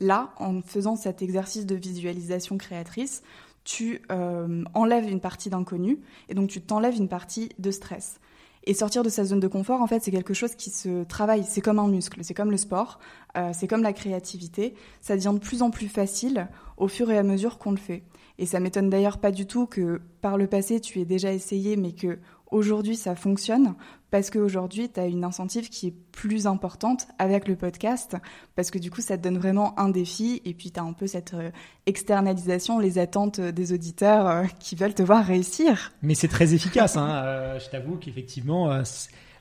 là, 0.00 0.34
en 0.36 0.60
faisant 0.60 0.94
cet 0.94 1.22
exercice 1.22 1.64
de 1.64 1.74
visualisation 1.74 2.58
créatrice, 2.58 3.22
tu 3.68 4.00
euh, 4.10 4.64
enlèves 4.72 5.10
une 5.10 5.20
partie 5.20 5.50
d'inconnu 5.50 5.98
et 6.30 6.34
donc 6.34 6.48
tu 6.48 6.62
t'enlèves 6.62 6.96
une 6.96 7.08
partie 7.08 7.50
de 7.58 7.70
stress. 7.70 8.18
Et 8.64 8.72
sortir 8.72 9.02
de 9.02 9.10
sa 9.10 9.24
zone 9.24 9.40
de 9.40 9.46
confort, 9.46 9.82
en 9.82 9.86
fait, 9.86 10.02
c'est 10.02 10.10
quelque 10.10 10.32
chose 10.32 10.54
qui 10.54 10.70
se 10.70 11.04
travaille. 11.04 11.44
C'est 11.44 11.60
comme 11.60 11.78
un 11.78 11.86
muscle, 11.86 12.18
c'est 12.22 12.32
comme 12.32 12.50
le 12.50 12.56
sport, 12.56 12.98
euh, 13.36 13.50
c'est 13.52 13.66
comme 13.66 13.82
la 13.82 13.92
créativité. 13.92 14.74
Ça 15.00 15.16
devient 15.16 15.32
de 15.34 15.40
plus 15.40 15.62
en 15.62 15.70
plus 15.70 15.88
facile 15.88 16.48
au 16.76 16.88
fur 16.88 17.10
et 17.10 17.18
à 17.18 17.22
mesure 17.22 17.58
qu'on 17.58 17.72
le 17.72 17.76
fait. 17.76 18.04
Et 18.38 18.46
ça 18.46 18.60
m'étonne 18.60 18.88
d'ailleurs 18.88 19.18
pas 19.18 19.32
du 19.32 19.46
tout 19.46 19.66
que 19.66 20.00
par 20.20 20.36
le 20.36 20.46
passé 20.46 20.80
tu 20.80 21.00
aies 21.00 21.04
déjà 21.04 21.32
essayé, 21.32 21.76
mais 21.76 21.92
que 21.92 22.18
aujourd'hui 22.50 22.96
ça 22.96 23.14
fonctionne 23.14 23.74
parce 24.10 24.30
qu'aujourd'hui 24.30 24.88
tu 24.88 25.00
as 25.00 25.06
une 25.06 25.24
incentive 25.24 25.68
qui 25.68 25.88
est 25.88 25.94
plus 26.12 26.46
importante 26.46 27.08
avec 27.18 27.48
le 27.48 27.56
podcast 27.56 28.16
parce 28.54 28.70
que 28.70 28.78
du 28.78 28.90
coup 28.90 29.00
ça 29.00 29.18
te 29.18 29.22
donne 29.22 29.38
vraiment 29.38 29.78
un 29.78 29.88
défi 29.88 30.40
et 30.44 30.54
puis 30.54 30.70
tu 30.70 30.78
as 30.78 30.84
un 30.84 30.92
peu 30.92 31.08
cette 31.08 31.34
euh, 31.34 31.50
externalisation, 31.86 32.78
les 32.78 32.98
attentes 32.98 33.40
des 33.40 33.72
auditeurs 33.72 34.28
euh, 34.28 34.44
qui 34.60 34.76
veulent 34.76 34.94
te 34.94 35.02
voir 35.02 35.24
réussir. 35.24 35.92
Mais 36.02 36.14
c'est 36.14 36.28
très 36.28 36.54
efficace, 36.54 36.96
hein. 36.96 37.58
Je 37.58 37.68
t'avoue 37.70 37.96
qu'effectivement, 37.96 38.82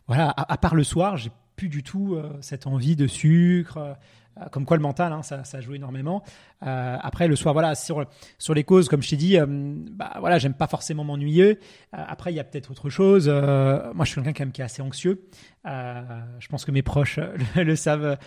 voilà, 0.08 0.34
à, 0.36 0.58
part 0.58 0.73
le 0.73 0.84
soir, 0.84 1.17
j'ai 1.17 1.30
plus 1.58 1.67
du 1.67 1.84
tout 1.84 2.17
cette 2.39 2.67
envie 2.67 2.96
de 2.96 3.08
sucre. 3.08 3.98
comme 4.52 4.65
quoi 4.65 4.78
le 4.78 4.84
mental, 4.84 5.12
hein, 5.12 5.24
ça 5.24 5.60
joue 5.60 5.74
énormément. 5.74 6.24
Après, 6.62 7.28
le 7.28 7.36
soir, 7.36 7.54
voilà, 7.54 7.76
sur, 7.76 8.06
les 8.54 8.63
causes, 8.63 8.89
comme 8.89 9.02
je 9.02 9.10
t'ai 9.10 9.15
dit, 9.15 9.38
bah, 9.91 10.15
voilà, 10.20 10.38
j'aime 10.38 10.54
pas 10.54 10.67
forcément 10.67 11.04
m'ennuyer. 11.04 11.60
après, 11.91 12.34
il 12.34 12.36
y 12.36 12.39
a 12.39 12.43
peut-être 12.43 12.72
autre 12.72 12.89
chose. 12.89 13.28
moi, 13.28 14.06
je 14.06 14.12
suis 14.12 14.15
quelqu'un 14.15 14.34
quand 14.34 14.46
même 14.46 14.52
qui 14.52 14.62
est 14.62 14.65
assez 14.65 14.82
anxieux. 14.82 15.28
je 15.65 16.48
pense 16.50 16.65
que 16.65 16.72
mes 16.72 16.82
proches 16.82 17.20
le, 17.56 17.76
savent 17.76 18.17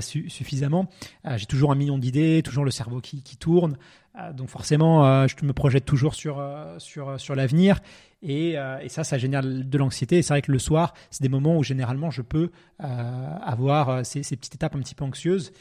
suffisamment. 0.00 0.88
J'ai 1.36 1.46
toujours 1.46 1.72
un 1.72 1.76
million 1.76 1.98
d'idées, 1.98 2.42
toujours 2.44 2.64
le 2.64 2.70
cerveau 2.70 3.00
qui, 3.00 3.22
tourne. 3.36 3.76
donc 4.32 4.48
forcément, 4.48 5.26
je 5.26 5.34
me 5.44 5.52
projette 5.52 5.84
toujours 5.84 6.14
sur, 6.14 6.36
l'avenir. 7.34 7.80
Et, 8.22 8.58
euh, 8.58 8.86
ça, 8.88 9.04
ça 9.04 9.18
génère 9.18 9.42
de 9.42 9.78
l'anxiété. 9.78 10.18
Et 10.18 10.22
c'est 10.22 10.34
vrai 10.34 10.42
que 10.42 10.52
le 10.52 10.58
soir, 10.58 10.94
c'est 11.10 11.22
des 11.22 11.28
moments 11.28 11.56
où 11.56 11.62
généralement 11.62 12.10
je 12.10 12.22
peux 12.22 12.50
euh, 12.82 13.36
avoir 13.42 13.88
euh, 13.90 14.02
ces, 14.04 14.22
petites 14.22 14.54
étapes 14.54 14.74
un 14.74 14.80
petit 14.80 14.94
peu 14.94 15.04
anxieuses. 15.04 15.52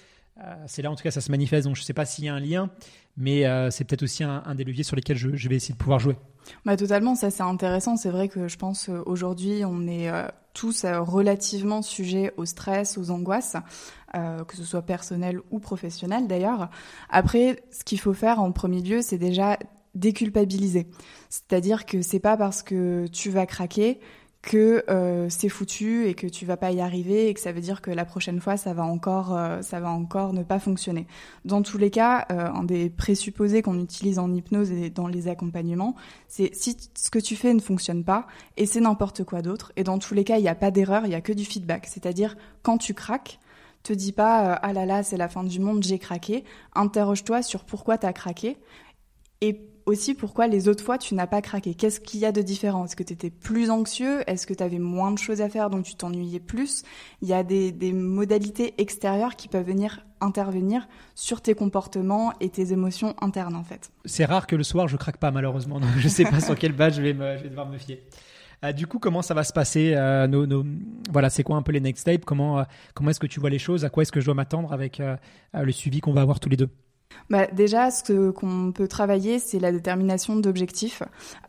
C'est 0.67 0.81
là, 0.81 0.91
en 0.91 0.95
tout 0.95 1.03
cas, 1.03 1.11
ça 1.11 1.21
se 1.21 1.31
manifeste. 1.31 1.65
Donc, 1.65 1.75
je 1.75 1.81
ne 1.81 1.85
sais 1.85 1.93
pas 1.93 2.05
s'il 2.05 2.25
y 2.25 2.29
a 2.29 2.33
un 2.33 2.39
lien, 2.39 2.69
mais 3.17 3.43
c'est 3.71 3.85
peut-être 3.85 4.03
aussi 4.03 4.23
un, 4.23 4.55
des 4.55 4.63
leviers 4.63 4.83
sur 4.83 4.95
lesquels 4.95 5.17
je, 5.17 5.49
vais 5.49 5.55
essayer 5.55 5.73
de 5.73 5.79
pouvoir 5.79 5.99
jouer. 5.99 6.17
Bah, 6.65 6.75
totalement, 6.75 7.15
ça 7.15 7.31
c'est 7.31 7.43
intéressant. 7.43 7.95
C'est 7.97 8.09
vrai 8.09 8.27
que 8.27 8.47
je 8.47 8.57
pense 8.57 8.89
aujourd'hui, 9.05 9.63
on 9.65 9.87
est 9.87 10.11
tous 10.53 10.85
relativement 10.85 11.81
sujets 11.81 12.33
au 12.37 12.45
stress, 12.45 12.97
aux 12.97 13.11
angoisses. 13.11 13.55
Euh, 14.15 14.45
que 14.45 14.55
ce 14.55 14.63
soit 14.63 14.83
personnel 14.83 15.41
ou 15.51 15.59
professionnel 15.59 16.27
d'ailleurs. 16.27 16.69
Après, 17.09 17.61
ce 17.69 17.83
qu'il 17.83 17.99
faut 17.99 18.13
faire 18.13 18.39
en 18.39 18.53
premier 18.53 18.81
lieu, 18.81 19.01
c'est 19.01 19.17
déjà 19.17 19.57
déculpabiliser. 19.93 20.87
C'est-à-dire 21.29 21.85
que 21.85 22.01
c'est 22.01 22.19
pas 22.19 22.37
parce 22.37 22.63
que 22.63 23.07
tu 23.07 23.29
vas 23.29 23.45
craquer 23.45 23.99
que 24.45 24.83
euh, 24.89 25.27
c'est 25.29 25.49
foutu 25.49 26.07
et 26.07 26.13
que 26.13 26.27
tu 26.27 26.45
vas 26.45 26.55
pas 26.55 26.71
y 26.71 26.79
arriver 26.79 27.27
et 27.27 27.33
que 27.33 27.39
ça 27.39 27.51
veut 27.51 27.61
dire 27.61 27.81
que 27.81 27.89
la 27.89 28.05
prochaine 28.05 28.39
fois 28.39 28.57
ça 28.57 28.73
va 28.73 28.83
encore 28.83 29.35
euh, 29.35 29.61
ça 29.63 29.79
va 29.79 29.89
encore 29.89 30.33
ne 30.33 30.43
pas 30.43 30.59
fonctionner. 30.59 31.07
Dans 31.45 31.63
tous 31.63 31.79
les 31.79 31.89
cas, 31.89 32.27
euh, 32.31 32.47
un 32.47 32.63
des 32.63 32.91
présupposés 32.91 33.63
qu'on 33.63 33.79
utilise 33.79 34.19
en 34.19 34.31
hypnose 34.31 34.71
et 34.71 34.91
dans 34.91 35.07
les 35.07 35.27
accompagnements, 35.27 35.95
c'est 36.27 36.53
si 36.53 36.77
ce 36.93 37.09
que 37.09 37.17
tu 37.17 37.35
fais 37.35 37.55
ne 37.55 37.59
fonctionne 37.59 38.03
pas 38.03 38.27
et 38.55 38.67
c'est 38.67 38.81
n'importe 38.81 39.23
quoi 39.23 39.41
d'autre 39.41 39.73
et 39.77 39.83
dans 39.83 39.97
tous 39.97 40.13
les 40.13 40.23
cas, 40.23 40.37
il 40.37 40.43
n'y 40.43 40.47
a 40.47 40.55
pas 40.55 40.69
d'erreur, 40.69 41.05
il 41.05 41.11
y 41.11 41.15
a 41.15 41.21
que 41.21 41.33
du 41.33 41.43
feedback. 41.43 41.87
C'est-à-dire 41.87 42.37
quand 42.61 42.77
tu 42.77 42.93
craques, 42.93 43.39
te 43.81 43.93
dis 43.93 44.11
pas 44.11 44.53
ah 44.53 44.73
là 44.73 44.85
là, 44.85 45.01
c'est 45.01 45.17
la 45.17 45.27
fin 45.27 45.43
du 45.43 45.59
monde, 45.59 45.83
j'ai 45.83 45.97
craqué. 45.97 46.43
Interroge-toi 46.75 47.41
sur 47.41 47.65
pourquoi 47.65 47.97
tu 47.97 48.05
as 48.05 48.13
craqué 48.13 48.57
et 49.41 49.59
aussi 49.85 50.15
pourquoi 50.15 50.47
les 50.47 50.67
autres 50.67 50.83
fois 50.83 50.97
tu 50.97 51.15
n'as 51.15 51.27
pas 51.27 51.41
craqué. 51.41 51.75
Qu'est-ce 51.75 51.99
qu'il 51.99 52.19
y 52.19 52.25
a 52.25 52.31
de 52.31 52.41
différent? 52.41 52.85
Est-ce 52.85 52.95
que 52.95 53.03
tu 53.03 53.13
étais 53.13 53.29
plus 53.29 53.69
anxieux? 53.69 54.23
Est-ce 54.27 54.47
que 54.47 54.53
tu 54.53 54.63
avais 54.63 54.79
moins 54.79 55.11
de 55.11 55.17
choses 55.17 55.41
à 55.41 55.49
faire 55.49 55.69
donc 55.69 55.83
tu 55.83 55.95
t'ennuyais 55.95 56.39
plus? 56.39 56.83
Il 57.21 57.27
y 57.27 57.33
a 57.33 57.43
des, 57.43 57.71
modalités 57.93 58.73
extérieures 58.77 59.35
qui 59.35 59.47
peuvent 59.47 59.65
venir 59.65 60.05
intervenir 60.21 60.87
sur 61.13 61.41
tes 61.41 61.53
comportements 61.53 62.33
et 62.39 62.49
tes 62.49 62.73
émotions 62.73 63.15
internes 63.21 63.55
en 63.55 63.63
fait. 63.63 63.91
C'est 64.05 64.25
rare 64.25 64.47
que 64.47 64.55
le 64.55 64.63
soir 64.63 64.87
je 64.87 64.97
craque 64.97 65.17
pas 65.17 65.31
malheureusement, 65.31 65.79
donc 65.79 65.89
je 65.97 66.07
sais 66.07 66.23
pas 66.23 66.39
sur 66.39 66.57
quelle 66.57 66.73
base 66.73 66.95
je 66.95 67.01
vais, 67.01 67.13
devoir 67.13 67.67
me 67.67 67.77
fier. 67.77 67.99
Euh, 68.63 68.71
du 68.71 68.87
coup, 68.87 68.99
comment 68.99 69.21
ça 69.21 69.33
va 69.33 69.43
se 69.43 69.51
passer 69.51 69.93
euh, 69.95 70.63
Voilà, 71.11 71.29
c'est 71.29 71.43
quoi 71.43 71.57
un 71.57 71.61
peu 71.61 71.73
les 71.73 71.81
next 71.81 72.01
steps? 72.01 72.23
Comment, 72.25 72.59
euh, 72.59 72.63
comment 72.93 73.09
est-ce 73.09 73.19
que 73.19 73.27
tu 73.27 73.41
vois 73.41 73.49
les 73.49 73.59
choses? 73.59 73.83
À 73.83 73.89
quoi 73.89 74.03
est-ce 74.03 74.13
que 74.13 74.21
je 74.21 74.25
dois 74.25 74.33
m'attendre 74.33 74.71
avec 74.71 75.01
le 75.53 75.71
suivi 75.71 75.99
qu'on 75.99 76.13
va 76.13 76.21
avoir 76.21 76.39
tous 76.39 76.49
les 76.49 76.57
deux? 76.57 76.69
Bah, 77.29 77.47
déjà, 77.47 77.91
ce 77.91 78.31
qu'on 78.31 78.71
peut 78.71 78.87
travailler, 78.87 79.39
c'est 79.39 79.59
la 79.59 79.71
détermination 79.71 80.35
d'objectifs. 80.35 81.01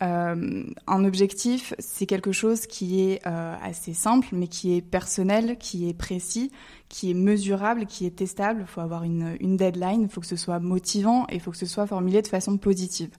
Euh, 0.02 0.64
un 0.86 1.04
objectif, 1.04 1.74
c'est 1.78 2.06
quelque 2.06 2.32
chose 2.32 2.66
qui 2.66 3.02
est 3.02 3.26
euh, 3.26 3.54
assez 3.62 3.92
simple, 3.92 4.28
mais 4.32 4.48
qui 4.48 4.76
est 4.76 4.82
personnel, 4.82 5.58
qui 5.58 5.88
est 5.88 5.94
précis, 5.94 6.50
qui 6.88 7.10
est 7.10 7.14
mesurable, 7.14 7.86
qui 7.86 8.06
est 8.06 8.16
testable. 8.16 8.60
Il 8.62 8.66
faut 8.66 8.80
avoir 8.80 9.02
une, 9.02 9.36
une 9.40 9.56
deadline, 9.56 10.02
il 10.02 10.08
faut 10.08 10.20
que 10.20 10.26
ce 10.26 10.36
soit 10.36 10.60
motivant 10.60 11.26
et 11.28 11.36
il 11.36 11.40
faut 11.40 11.50
que 11.50 11.56
ce 11.56 11.66
soit 11.66 11.86
formulé 11.86 12.22
de 12.22 12.28
façon 12.28 12.58
positive. 12.58 13.10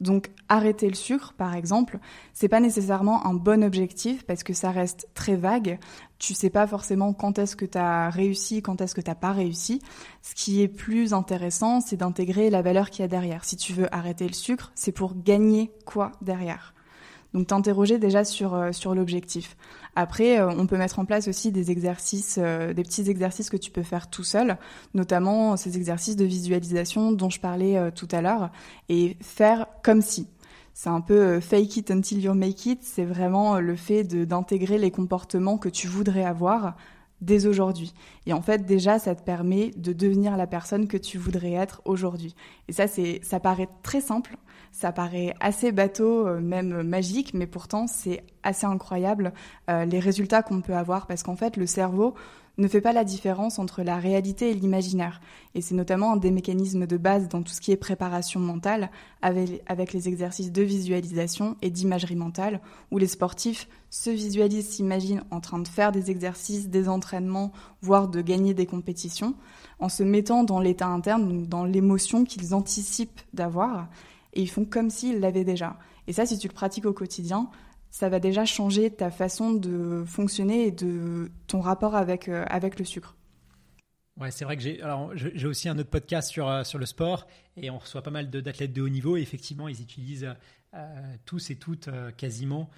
Donc, 0.00 0.30
arrêter 0.48 0.88
le 0.88 0.94
sucre, 0.94 1.32
par 1.32 1.54
exemple, 1.54 1.98
c'est 2.32 2.48
pas 2.48 2.60
nécessairement 2.60 3.26
un 3.26 3.34
bon 3.34 3.64
objectif 3.64 4.24
parce 4.24 4.42
que 4.42 4.52
ça 4.52 4.70
reste 4.70 5.08
très 5.14 5.36
vague. 5.36 5.78
Tu 6.18 6.34
sais 6.34 6.50
pas 6.50 6.66
forcément 6.66 7.12
quand 7.12 7.38
est-ce 7.38 7.56
que 7.56 7.64
tu 7.64 7.78
as 7.78 8.10
réussi, 8.10 8.60
quand 8.60 8.80
est-ce 8.80 8.94
que 8.94 9.00
tu 9.00 9.14
pas 9.14 9.32
réussi. 9.32 9.80
Ce 10.22 10.34
qui 10.34 10.62
est 10.62 10.68
plus 10.68 11.14
intéressant, 11.14 11.80
c'est 11.80 11.96
d'intégrer 11.96 12.50
la 12.50 12.62
valeur 12.62 12.90
qu'il 12.90 13.02
y 13.02 13.04
a 13.04 13.08
derrière. 13.08 13.44
Si 13.44 13.56
tu 13.56 13.72
veux 13.72 13.94
arrêter 13.94 14.26
le 14.26 14.34
sucre, 14.34 14.72
c'est 14.74 14.92
pour 14.92 15.14
gagner 15.16 15.70
quoi 15.84 16.12
derrière? 16.20 16.74
Donc, 17.34 17.48
t'interroger 17.48 17.98
déjà 17.98 18.24
sur, 18.24 18.54
euh, 18.54 18.70
sur 18.70 18.94
l'objectif. 18.94 19.56
Après, 19.96 20.38
euh, 20.38 20.48
on 20.50 20.66
peut 20.66 20.78
mettre 20.78 21.00
en 21.00 21.04
place 21.04 21.26
aussi 21.26 21.50
des 21.50 21.72
exercices, 21.72 22.38
euh, 22.40 22.72
des 22.72 22.84
petits 22.84 23.10
exercices 23.10 23.50
que 23.50 23.56
tu 23.56 23.72
peux 23.72 23.82
faire 23.82 24.08
tout 24.08 24.22
seul, 24.22 24.56
notamment 24.94 25.56
ces 25.56 25.76
exercices 25.76 26.14
de 26.14 26.24
visualisation 26.24 27.10
dont 27.10 27.30
je 27.30 27.40
parlais 27.40 27.90
tout 27.92 28.08
à 28.12 28.22
l'heure, 28.22 28.50
et 28.88 29.16
faire 29.20 29.66
comme 29.82 30.00
si. 30.00 30.28
C'est 30.74 30.88
un 30.88 31.00
peu 31.00 31.40
fake 31.40 31.76
it 31.76 31.90
until 31.90 32.20
you 32.20 32.34
make 32.34 32.66
it. 32.66 32.80
C'est 32.82 33.04
vraiment 33.04 33.60
le 33.60 33.76
fait 33.76 34.04
d'intégrer 34.04 34.78
les 34.78 34.90
comportements 34.90 35.58
que 35.58 35.68
tu 35.68 35.86
voudrais 35.86 36.24
avoir 36.24 36.76
dès 37.20 37.46
aujourd'hui. 37.46 37.94
Et 38.26 38.32
en 38.32 38.42
fait, 38.42 38.66
déjà, 38.66 38.98
ça 38.98 39.14
te 39.14 39.22
permet 39.22 39.70
de 39.76 39.92
devenir 39.92 40.36
la 40.36 40.46
personne 40.46 40.86
que 40.86 40.96
tu 40.96 41.18
voudrais 41.18 41.52
être 41.52 41.80
aujourd'hui. 41.84 42.34
Et 42.68 42.72
ça, 42.72 42.86
c'est, 42.86 43.20
ça 43.22 43.40
paraît 43.40 43.68
très 43.82 44.00
simple, 44.00 44.36
ça 44.74 44.90
paraît 44.90 45.34
assez 45.38 45.70
bateau, 45.70 46.26
euh, 46.26 46.40
même 46.40 46.82
magique, 46.82 47.32
mais 47.32 47.46
pourtant 47.46 47.86
c'est 47.86 48.24
assez 48.42 48.66
incroyable 48.66 49.32
euh, 49.70 49.84
les 49.84 50.00
résultats 50.00 50.42
qu'on 50.42 50.60
peut 50.60 50.74
avoir 50.74 51.06
parce 51.06 51.22
qu'en 51.22 51.36
fait 51.36 51.56
le 51.56 51.66
cerveau 51.66 52.14
ne 52.58 52.66
fait 52.66 52.80
pas 52.80 52.92
la 52.92 53.04
différence 53.04 53.60
entre 53.60 53.82
la 53.82 53.98
réalité 53.98 54.50
et 54.50 54.54
l'imaginaire. 54.54 55.20
Et 55.54 55.60
c'est 55.60 55.76
notamment 55.76 56.12
un 56.12 56.16
des 56.16 56.32
mécanismes 56.32 56.86
de 56.86 56.96
base 56.96 57.28
dans 57.28 57.42
tout 57.42 57.52
ce 57.52 57.60
qui 57.60 57.70
est 57.70 57.76
préparation 57.76 58.40
mentale 58.40 58.90
avec, 59.22 59.62
avec 59.66 59.92
les 59.92 60.08
exercices 60.08 60.52
de 60.52 60.62
visualisation 60.62 61.56
et 61.62 61.70
d'imagerie 61.70 62.16
mentale 62.16 62.60
où 62.90 62.98
les 62.98 63.06
sportifs 63.06 63.68
se 63.90 64.10
visualisent, 64.10 64.70
s'imaginent 64.70 65.22
en 65.30 65.40
train 65.40 65.60
de 65.60 65.68
faire 65.68 65.92
des 65.92 66.10
exercices, 66.10 66.68
des 66.68 66.88
entraînements, 66.88 67.52
voire 67.80 68.08
de 68.08 68.20
gagner 68.20 68.54
des 68.54 68.66
compétitions 68.66 69.34
en 69.78 69.88
se 69.88 70.02
mettant 70.02 70.44
dans 70.44 70.60
l'état 70.60 70.88
interne, 70.88 71.46
dans 71.46 71.64
l'émotion 71.64 72.24
qu'ils 72.24 72.54
anticipent 72.54 73.20
d'avoir 73.32 73.88
et 74.34 74.42
ils 74.42 74.50
font 74.50 74.64
comme 74.64 74.90
s'ils 74.90 75.20
l'avaient 75.20 75.44
déjà. 75.44 75.78
Et 76.06 76.12
ça, 76.12 76.26
si 76.26 76.38
tu 76.38 76.48
le 76.48 76.52
pratiques 76.52 76.86
au 76.86 76.92
quotidien, 76.92 77.50
ça 77.94 78.08
va 78.08 78.18
déjà 78.18 78.44
changer 78.44 78.90
ta 78.90 79.08
façon 79.10 79.52
de 79.52 80.02
fonctionner 80.04 80.66
et 80.66 80.72
de 80.72 81.30
ton 81.46 81.60
rapport 81.60 81.94
avec, 81.94 82.28
euh, 82.28 82.44
avec 82.48 82.76
le 82.78 82.84
sucre. 82.84 83.16
Ouais, 84.18 84.32
c'est 84.32 84.44
vrai 84.44 84.56
que 84.56 84.62
j'ai 84.62 84.82
alors 84.82 85.10
j'ai 85.14 85.46
aussi 85.46 85.68
un 85.68 85.78
autre 85.78 85.90
podcast 85.90 86.30
sur 86.30 86.48
euh, 86.48 86.62
sur 86.62 86.78
le 86.78 86.86
sport 86.86 87.26
et 87.56 87.70
on 87.70 87.78
reçoit 87.78 88.02
pas 88.02 88.12
mal 88.12 88.30
d'athlètes 88.30 88.72
de, 88.72 88.82
haut 88.82 88.88
niveau 88.88 89.16
et 89.16 89.20
effectivement 89.20 89.66
ils 89.66 89.80
utilisent 89.80 90.28
euh, 90.74 91.16
tous 91.24 91.50
et 91.50 91.56
toutes 91.56 91.88
quasiment 92.16 92.70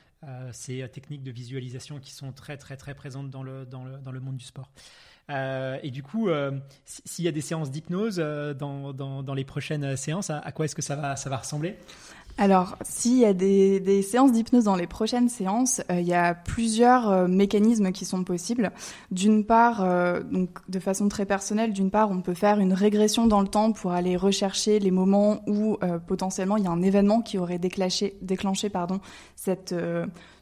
ces 0.53 0.89
techniques 0.89 1.23
de 1.23 1.31
visualisation 1.31 2.01
qui 2.01 2.13
sont 2.13 2.33
très 2.33 2.57
très 2.57 2.77
très 2.77 2.95
présentes 2.95 3.31
dans 3.31 3.43
le 3.43 3.65
dans 3.65 3.85
le 3.85 3.99
dans 3.99 4.13
le 4.13 4.21
monde 4.21 4.39
du 4.39 4.45
sport. 4.45 4.71
Euh, 5.31 5.79
et 5.83 5.91
du 5.91 6.03
coup, 6.03 6.29
euh, 6.29 6.53
s'il 6.85 7.25
y 7.25 7.29
a 7.29 7.33
des 7.33 7.41
séances 7.41 7.71
d'hypnose 7.71 8.17
euh, 8.19 8.55
dans, 8.55 8.93
dans, 8.93 9.35
les 9.35 9.45
prochaines 9.45 9.97
séances, 9.97 10.31
à, 10.31 10.53
quoi 10.53 10.67
est-ce 10.67 10.77
que 10.77 10.83
ça 10.83 10.97
va, 10.97 11.17
ça 11.17 11.29
va 11.31 11.39
ressembler? 11.39 11.77
Alors, 12.39 12.77
s'il 12.83 13.17
y 13.17 13.25
a 13.25 13.33
des, 13.33 14.03
séances 14.03 14.31
d'hypnose 14.31 14.65
dans 14.65 14.77
les 14.77 14.87
prochaines 14.87 15.31
séances, 15.31 15.83
il 15.89 16.03
y 16.03 16.13
a 16.13 16.35
plusieurs 16.35 17.27
mécanismes 17.29 17.93
qui 17.93 18.05
sont 18.05 18.25
possibles. 18.25 18.73
D'une 19.11 19.47
part, 19.47 19.83
donc 20.23 20.51
de 20.69 20.79
façon 20.79 21.09
très 21.09 21.25
personnelle, 21.25 21.73
d'une 21.73 21.91
part, 21.91 22.11
on 22.11 22.21
peut 22.21 22.35
faire 22.35 22.61
une 22.61 22.75
régression 22.75 23.27
dans 23.27 23.41
le 23.41 23.49
temps 23.49 23.73
pour 23.73 23.93
aller 23.93 24.19
rechercher 24.19 24.81
les 24.81 24.91
moments 24.91 25.41
où 25.47 25.79
potentiellement 26.07 26.59
il 26.59 26.65
y 26.65 26.67
a 26.67 26.71
un 26.71 26.83
événement 26.83 27.23
qui 27.23 27.39
aurait 27.39 27.59
déclenché, 27.59 28.19
déclenché 28.21 28.69
pardon, 28.69 29.01
cette 29.35 29.75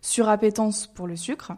surappétence 0.00 0.88
pour 0.88 1.06
le 1.06 1.14
sucre. 1.14 1.52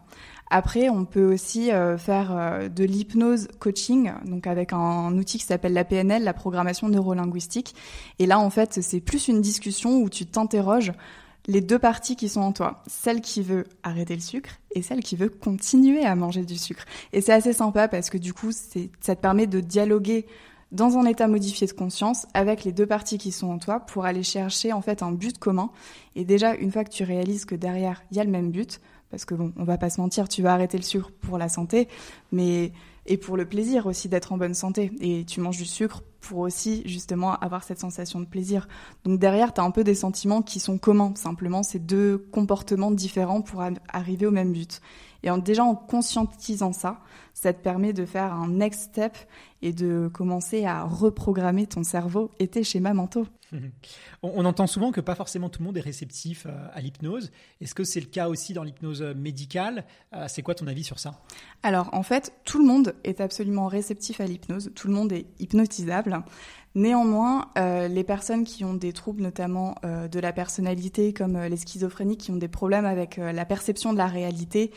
Après, 0.49 0.89
on 0.89 1.05
peut 1.05 1.33
aussi 1.33 1.71
euh, 1.71 1.97
faire 1.97 2.31
euh, 2.31 2.69
de 2.69 2.83
l'hypnose 2.83 3.49
coaching, 3.59 4.11
donc 4.25 4.47
avec 4.47 4.71
un, 4.71 5.15
outil 5.17 5.37
qui 5.37 5.45
s'appelle 5.45 5.73
la 5.73 5.83
PNL, 5.83 6.23
la 6.23 6.33
programmation 6.33 6.87
neurolinguistique. 6.87 7.75
Et 8.19 8.25
là, 8.25 8.39
en 8.39 8.49
fait, 8.49 8.81
c'est 8.81 9.01
plus 9.01 9.27
une 9.27 9.41
discussion 9.41 9.97
où 10.01 10.09
tu 10.09 10.25
t'interroges 10.25 10.93
les 11.47 11.61
deux 11.61 11.79
parties 11.79 12.15
qui 12.15 12.27
sont 12.27 12.41
en 12.41 12.51
toi, 12.51 12.83
celle 12.87 13.21
qui 13.21 13.41
veut 13.41 13.65
arrêter 13.83 14.15
le 14.15 14.21
sucre 14.21 14.49
et 14.75 14.81
celle 14.81 15.01
qui 15.01 15.15
veut 15.15 15.29
continuer 15.29 16.05
à 16.05 16.13
manger 16.15 16.43
du 16.43 16.57
sucre. 16.57 16.83
Et 17.13 17.21
c'est 17.21 17.33
assez 17.33 17.53
sympa 17.53 17.87
parce 17.87 18.09
que 18.09 18.17
du 18.17 18.33
coup, 18.33 18.51
ça 18.51 19.15
te 19.15 19.21
permet 19.21 19.47
de 19.47 19.61
dialoguer 19.61 20.25
dans 20.71 20.97
un 20.97 21.05
état 21.05 21.27
modifié 21.27 21.67
de 21.67 21.71
conscience 21.71 22.25
avec 22.33 22.63
les 22.63 22.71
deux 22.71 22.85
parties 22.85 23.17
qui 23.17 23.31
sont 23.31 23.49
en 23.49 23.57
toi 23.57 23.79
pour 23.79 24.05
aller 24.05 24.23
chercher 24.23 24.73
en 24.73 24.81
fait 24.81 25.01
un 25.01 25.11
but 25.11 25.37
commun. 25.37 25.69
Et 26.15 26.25
déjà, 26.25 26.55
une 26.55 26.71
fois 26.71 26.83
que 26.83 26.89
tu 26.89 27.03
réalises 27.03 27.45
que 27.45 27.55
derrière, 27.55 28.03
il 28.11 28.17
y 28.17 28.19
a 28.19 28.23
le 28.23 28.31
même 28.31 28.51
but, 28.51 28.81
parce 29.09 29.23
que 29.23 29.35
bon, 29.35 29.53
on 29.57 29.63
va 29.63 29.77
pas 29.77 29.89
se 29.89 30.01
mentir, 30.01 30.27
tu 30.27 30.41
vas 30.41 30.53
arrêter 30.53 30.77
le 30.77 30.83
sucre 30.83 31.11
pour 31.21 31.37
la 31.37 31.47
santé, 31.47 31.87
mais 32.31 32.73
et 33.07 33.17
pour 33.17 33.37
le 33.37 33.45
plaisir 33.45 33.85
aussi 33.85 34.09
d'être 34.09 34.33
en 34.33 34.37
bonne 34.37 34.53
santé. 34.53 34.91
Et 34.99 35.23
tu 35.25 35.39
manges 35.39 35.57
du 35.57 35.65
sucre 35.65 36.03
pour 36.19 36.39
aussi 36.39 36.83
justement 36.85 37.35
avoir 37.35 37.63
cette 37.63 37.79
sensation 37.79 38.19
de 38.19 38.25
plaisir. 38.25 38.67
Donc 39.05 39.19
derrière, 39.19 39.53
tu 39.53 39.61
as 39.61 39.63
un 39.63 39.71
peu 39.71 39.85
des 39.85 39.95
sentiments 39.95 40.41
qui 40.41 40.59
sont 40.59 40.77
communs. 40.77 41.13
Simplement, 41.15 41.63
c'est 41.63 41.79
deux 41.79 42.17
comportements 42.31 42.91
différents 42.91 43.41
pour 43.41 43.63
arriver 43.87 44.25
au 44.25 44.31
même 44.31 44.51
but. 44.51 44.81
Et 45.23 45.29
en, 45.29 45.37
déjà 45.37 45.63
en 45.63 45.75
conscientisant 45.75 46.73
ça, 46.73 46.99
ça 47.33 47.53
te 47.53 47.61
permet 47.61 47.93
de 47.93 48.05
faire 48.05 48.33
un 48.33 48.47
next 48.47 48.81
step 48.91 49.15
et 49.61 49.73
de 49.73 50.09
commencer 50.13 50.65
à 50.65 50.83
reprogrammer 50.83 51.67
ton 51.67 51.83
cerveau 51.83 52.31
et 52.39 52.47
tes 52.47 52.63
schémas 52.63 52.93
mentaux. 52.93 53.27
On, 54.23 54.45
entend 54.45 54.67
souvent 54.67 54.91
que 54.91 55.01
pas 55.01 55.15
forcément 55.15 55.49
tout 55.49 55.61
le 55.61 55.65
monde 55.65 55.77
est 55.77 55.81
réceptif 55.81 56.45
euh, 56.45 56.67
à 56.73 56.81
l'hypnose. 56.81 57.31
Est-ce 57.61 57.75
que 57.75 57.83
c'est 57.83 57.99
le 57.99 58.07
cas 58.07 58.29
aussi 58.29 58.53
dans 58.53 58.63
l'hypnose 58.63 59.01
médicale? 59.01 59.85
Euh, 60.13 60.25
C'est 60.27 60.41
quoi 60.41 60.55
ton 60.55 60.67
avis 60.67 60.83
sur 60.83 60.99
ça? 60.99 61.21
Alors 61.63 61.89
en 61.93 62.03
fait, 62.03 62.33
tout 62.45 62.59
le 62.59 62.65
monde 62.65 62.95
est 63.03 63.21
absolument 63.21 63.67
réceptif 63.67 64.21
à 64.21 64.25
l'hypnose, 64.25 64.71
tout 64.75 64.87
le 64.87 64.93
monde 64.93 65.11
est 65.11 65.27
hypnotisable. 65.39 66.23
Néanmoins, 66.77 67.49
euh, 67.57 67.87
les 67.87 68.03
personnes 68.03 68.43
qui 68.43 68.63
ont 68.63 68.75
des 68.75 68.93
troubles 68.93 69.23
notamment 69.23 69.73
euh, 69.83 70.07
de 70.07 70.19
la 70.19 70.31
personnalité, 70.31 71.11
comme 71.11 71.35
euh, 71.35 71.49
les 71.49 71.57
schizophréniques, 71.57 72.19
qui 72.19 72.29
ont 72.29 72.35
des 72.35 72.47
problèmes 72.47 72.85
avec 72.85 73.17
la 73.17 73.45
perception 73.45 73.93
de 73.93 73.97
la 73.97 74.05
réalité, 74.05 74.71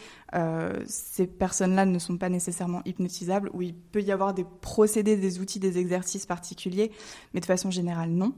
ces 0.87 1.27
personnes-là 1.27 1.85
ne 1.85 1.99
sont 1.99 2.17
pas 2.17 2.29
nécessairement 2.29 2.81
hypnotisables, 2.87 3.51
ou 3.53 3.63
il 3.63 3.75
peut 3.75 4.01
y 4.01 4.13
avoir 4.13 4.33
des 4.33 4.47
procédés, 4.63 5.17
des 5.17 5.41
outils, 5.41 5.59
des 5.59 5.77
exercices 5.77 6.25
particuliers, 6.25 6.93
mais 7.35 7.41
de 7.41 7.47
façon 7.47 7.71
générale, 7.71 8.11
non. 8.11 8.33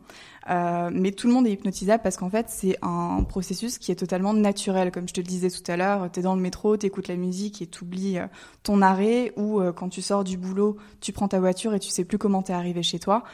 Mais 0.48 1.12
tout 1.12 1.28
le 1.28 1.32
monde 1.32 1.46
est 1.46 1.52
hypnotisable 1.52 2.02
parce 2.02 2.16
qu'en 2.16 2.30
fait, 2.30 2.46
c'est 2.48 2.76
un 2.82 3.22
processus 3.24 3.78
qui 3.78 3.92
est 3.92 3.96
totalement 3.96 4.34
naturel. 4.34 4.90
Comme 4.90 5.08
je 5.08 5.14
te 5.14 5.20
le 5.20 5.26
disais 5.26 5.50
tout 5.50 5.70
à 5.70 5.76
l'heure, 5.76 6.10
tu 6.12 6.20
es 6.20 6.22
dans 6.22 6.34
le 6.34 6.40
métro, 6.40 6.76
tu 6.76 6.86
écoutes 6.86 7.08
la 7.08 7.16
musique 7.16 7.62
et 7.62 7.66
tu 7.66 7.84
oublies 7.84 8.18
ton 8.62 8.82
arrêt, 8.82 9.32
ou 9.36 9.60
quand 9.76 9.88
tu 9.88 10.02
sors 10.02 10.24
du 10.24 10.36
boulot, 10.36 10.76
tu 11.00 11.12
prends 11.12 11.28
ta 11.28 11.40
voiture 11.40 11.74
et 11.74 11.80
tu 11.80 11.90
sais 11.90 12.04
plus 12.04 12.18
comment 12.18 12.42
t'es 12.42 12.52
arrivé 12.52 12.82
chez 12.82 12.98
toi 12.98 13.24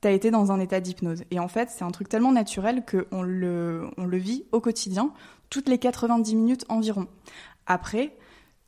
tu 0.00 0.08
as 0.08 0.12
été 0.12 0.30
dans 0.30 0.52
un 0.52 0.60
état 0.60 0.80
d'hypnose. 0.80 1.24
Et 1.30 1.38
en 1.38 1.48
fait, 1.48 1.70
c'est 1.70 1.84
un 1.84 1.90
truc 1.90 2.08
tellement 2.08 2.32
naturel 2.32 2.84
qu'on 2.84 3.22
le, 3.22 3.88
on 3.96 4.04
le 4.04 4.16
vit 4.16 4.44
au 4.52 4.60
quotidien, 4.60 5.12
toutes 5.50 5.68
les 5.68 5.78
90 5.78 6.34
minutes 6.36 6.64
environ. 6.68 7.06
Après, 7.66 8.14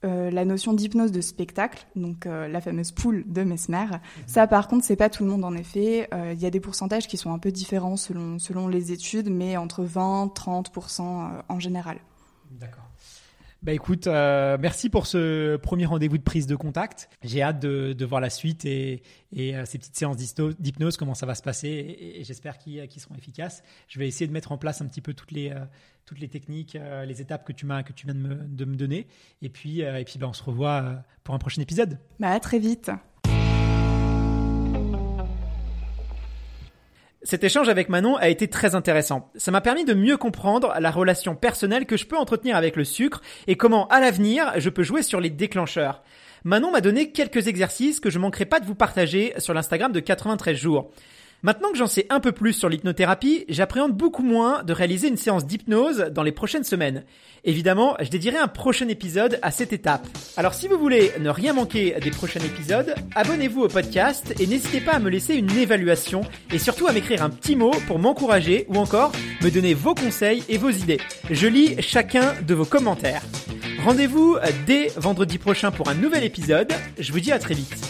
euh, 0.03 0.31
la 0.31 0.47
notion 0.47 0.73
d'hypnose 0.73 1.13
de 1.13 1.21
spectacle, 1.21 1.87
donc 1.95 2.25
euh, 2.25 2.49
la 2.49 2.63
fameuse 2.63 2.91
poule 2.91 3.25
de 3.27 3.43
Mesmer, 3.43 3.87
ça 4.27 4.47
par 4.47 4.67
contre 4.67 4.85
c'est 4.85 4.97
pas 4.97 5.11
tout 5.11 5.25
le 5.25 5.31
monde 5.31 5.45
en 5.45 5.55
effet. 5.55 6.09
Euh, 6.15 6.33
il 6.33 6.41
y 6.41 6.47
a 6.47 6.51
des 6.51 6.61
pourcentages 6.61 7.07
qui 7.07 7.19
sont 7.19 7.33
un 7.33 7.39
peu 7.39 7.53
différents 7.53 7.97
selon 7.97 8.39
selon 8.39 8.69
les 8.69 8.93
études, 8.93 9.29
mais 9.29 9.59
entre 9.59 9.85
20 9.85 10.33
30 10.35 10.73
en 11.49 11.61
général. 11.61 11.99
D'accord. 12.51 12.90
Bah 13.63 13.75
écoute, 13.75 14.07
euh, 14.07 14.57
merci 14.59 14.89
pour 14.89 15.07
ce 15.07 15.57
premier 15.57 15.85
rendez-vous 15.85 16.17
de 16.17 16.23
prise 16.23 16.47
de 16.47 16.57
contact. 16.57 17.11
J'ai 17.23 17.43
hâte 17.43 17.61
de, 17.61 18.05
voir 18.07 18.23
la 18.23 18.31
suite 18.31 18.65
et, 18.65 19.03
et 19.35 19.55
euh, 19.55 19.67
ces 19.67 19.77
petites 19.77 19.97
séances 19.97 20.17
d'hypnose, 20.17 20.97
comment 20.97 21.13
ça 21.13 21.27
va 21.27 21.35
se 21.35 21.43
passer 21.43 21.69
et, 21.69 22.25
j'espère 22.25 22.57
qu'ils 22.57 22.89
seront 23.01 23.17
efficaces. 23.17 23.63
Je 23.87 23.99
vais 23.99 24.09
essayer 24.09 24.27
de 24.27 24.33
mettre 24.33 24.53
en 24.53 24.57
place 24.57 24.81
un 24.81 24.87
petit 24.87 25.03
peu 25.03 25.13
toutes 25.13 25.33
les, 25.33 25.51
euh, 25.51 25.61
toutes 26.07 26.21
les 26.21 26.29
techniques, 26.29 26.79
les 27.07 27.21
étapes 27.21 27.45
que 27.45 27.53
tu, 27.53 27.67
que 27.67 27.93
tu 27.93 28.07
viens 28.07 28.15
de 28.15 28.21
me, 28.21 28.35
de 28.35 28.65
me 28.65 28.77
donner. 28.77 29.07
Et 29.43 29.51
puis, 29.51 29.81
et 29.81 30.05
puis 30.05 30.19
bah, 30.19 30.27
on 30.29 30.33
se 30.33 30.43
revoit 30.43 31.05
pour 31.23 31.35
un 31.35 31.39
prochain 31.39 31.61
épisode. 31.61 31.99
Bah, 32.19 32.31
à 32.31 32.41
très 32.41 32.59
vite. 32.59 32.91
Cet 37.23 37.45
échange 37.45 37.69
avec 37.69 37.91
Manon 37.91 38.17
a 38.17 38.31
été 38.31 38.49
très 38.49 38.75
intéressant. 38.75 39.31
Ça 39.37 39.51
m'a 39.51 39.61
permis 39.61 39.85
de 39.85 39.93
mieux 39.93 40.17
comprendre 40.17 40.73
la 40.81 40.91
relation 40.91 41.35
personnelle 41.35 41.85
que 41.85 41.99
je 41.99 42.07
peux 42.07 42.17
entretenir 42.17 42.57
avec 42.57 42.77
le 42.77 42.85
sucre 42.85 43.21
et 43.47 43.57
comment 43.57 43.87
à 43.89 44.01
l'avenir 44.01 44.51
je 44.57 44.71
peux 44.71 44.83
jouer 44.83 45.03
sur 45.03 45.21
les 45.21 45.29
déclencheurs. 45.29 46.03
Manon 46.45 46.71
m'a 46.71 46.81
donné 46.81 47.13
quelques 47.13 47.47
exercices 47.47 48.01
que 48.01 48.09
je 48.09 48.19
manquerai 48.19 48.47
pas 48.47 48.59
de 48.59 48.65
vous 48.65 48.75
partager 48.75 49.35
sur 49.37 49.53
l'Instagram 49.53 49.93
de 49.93 50.01
93 50.01 50.57
jours. 50.57 50.93
Maintenant 51.43 51.71
que 51.73 51.79
j'en 51.79 51.87
sais 51.87 52.07
un 52.11 52.21
peu 52.21 52.33
plus 52.33 52.53
sur 52.53 52.69
l'hypnothérapie, 52.69 53.47
j'appréhende 53.49 53.97
beaucoup 53.97 54.23
moins 54.23 54.63
de 54.63 54.75
réaliser 54.75 55.09
une 55.09 55.17
séance 55.17 55.47
d'hypnose 55.47 56.11
dans 56.13 56.23
les 56.23 56.33
prochaines 56.33 56.65
semaines. 56.65 57.05
Évidemment, 57.45 57.97
je 57.99 58.11
dédierai 58.11 58.37
un 58.37 58.47
prochain 58.49 58.89
épisode 58.89 59.39
à 59.41 59.51
cette 59.51 59.73
étape. 59.73 60.07
Alors 60.37 60.53
si 60.53 60.69
vous 60.69 60.79
voulez 60.79 61.13
ne 61.19 61.31
rien 61.31 61.55
manquer 61.55 61.97
des 61.99 62.11
prochains 62.11 62.41
épisodes, 62.41 62.95
abonnez-vous 63.15 63.63
au 63.63 63.69
podcast 63.69 64.35
et 64.39 64.47
n'hésitez 64.47 64.83
pas 64.83 64.93
à 64.93 64.99
me 64.99 65.09
laisser 65.09 65.35
une 65.35 65.51
évaluation 65.57 66.21
et 66.53 66.59
surtout 66.59 66.87
à 66.87 66.93
m'écrire 66.93 67.23
un 67.23 67.31
petit 67.31 67.57
mot 67.57 67.73
pour 67.87 67.99
m'encourager 67.99 68.67
ou 68.69 68.77
encore 68.77 69.13
me 69.41 69.51
donner 69.51 69.73
vos 69.73 69.95
conseils 69.95 70.45
et 70.51 70.59
vos 70.59 70.69
idées. 70.69 71.01
Je 71.31 71.47
lis 71.47 71.81
chacun 71.81 72.35
de 72.47 72.53
vos 72.53 72.67
commentaires. 72.67 73.23
Rendez-vous 73.83 74.37
dès 74.67 74.89
vendredi 74.97 75.39
prochain 75.39 75.71
pour 75.71 75.89
un 75.89 75.95
nouvel 75.95 76.25
épisode. 76.25 76.71
Je 76.99 77.13
vous 77.13 77.21
dis 77.21 77.33
à 77.33 77.39
très 77.39 77.55
vite. 77.55 77.90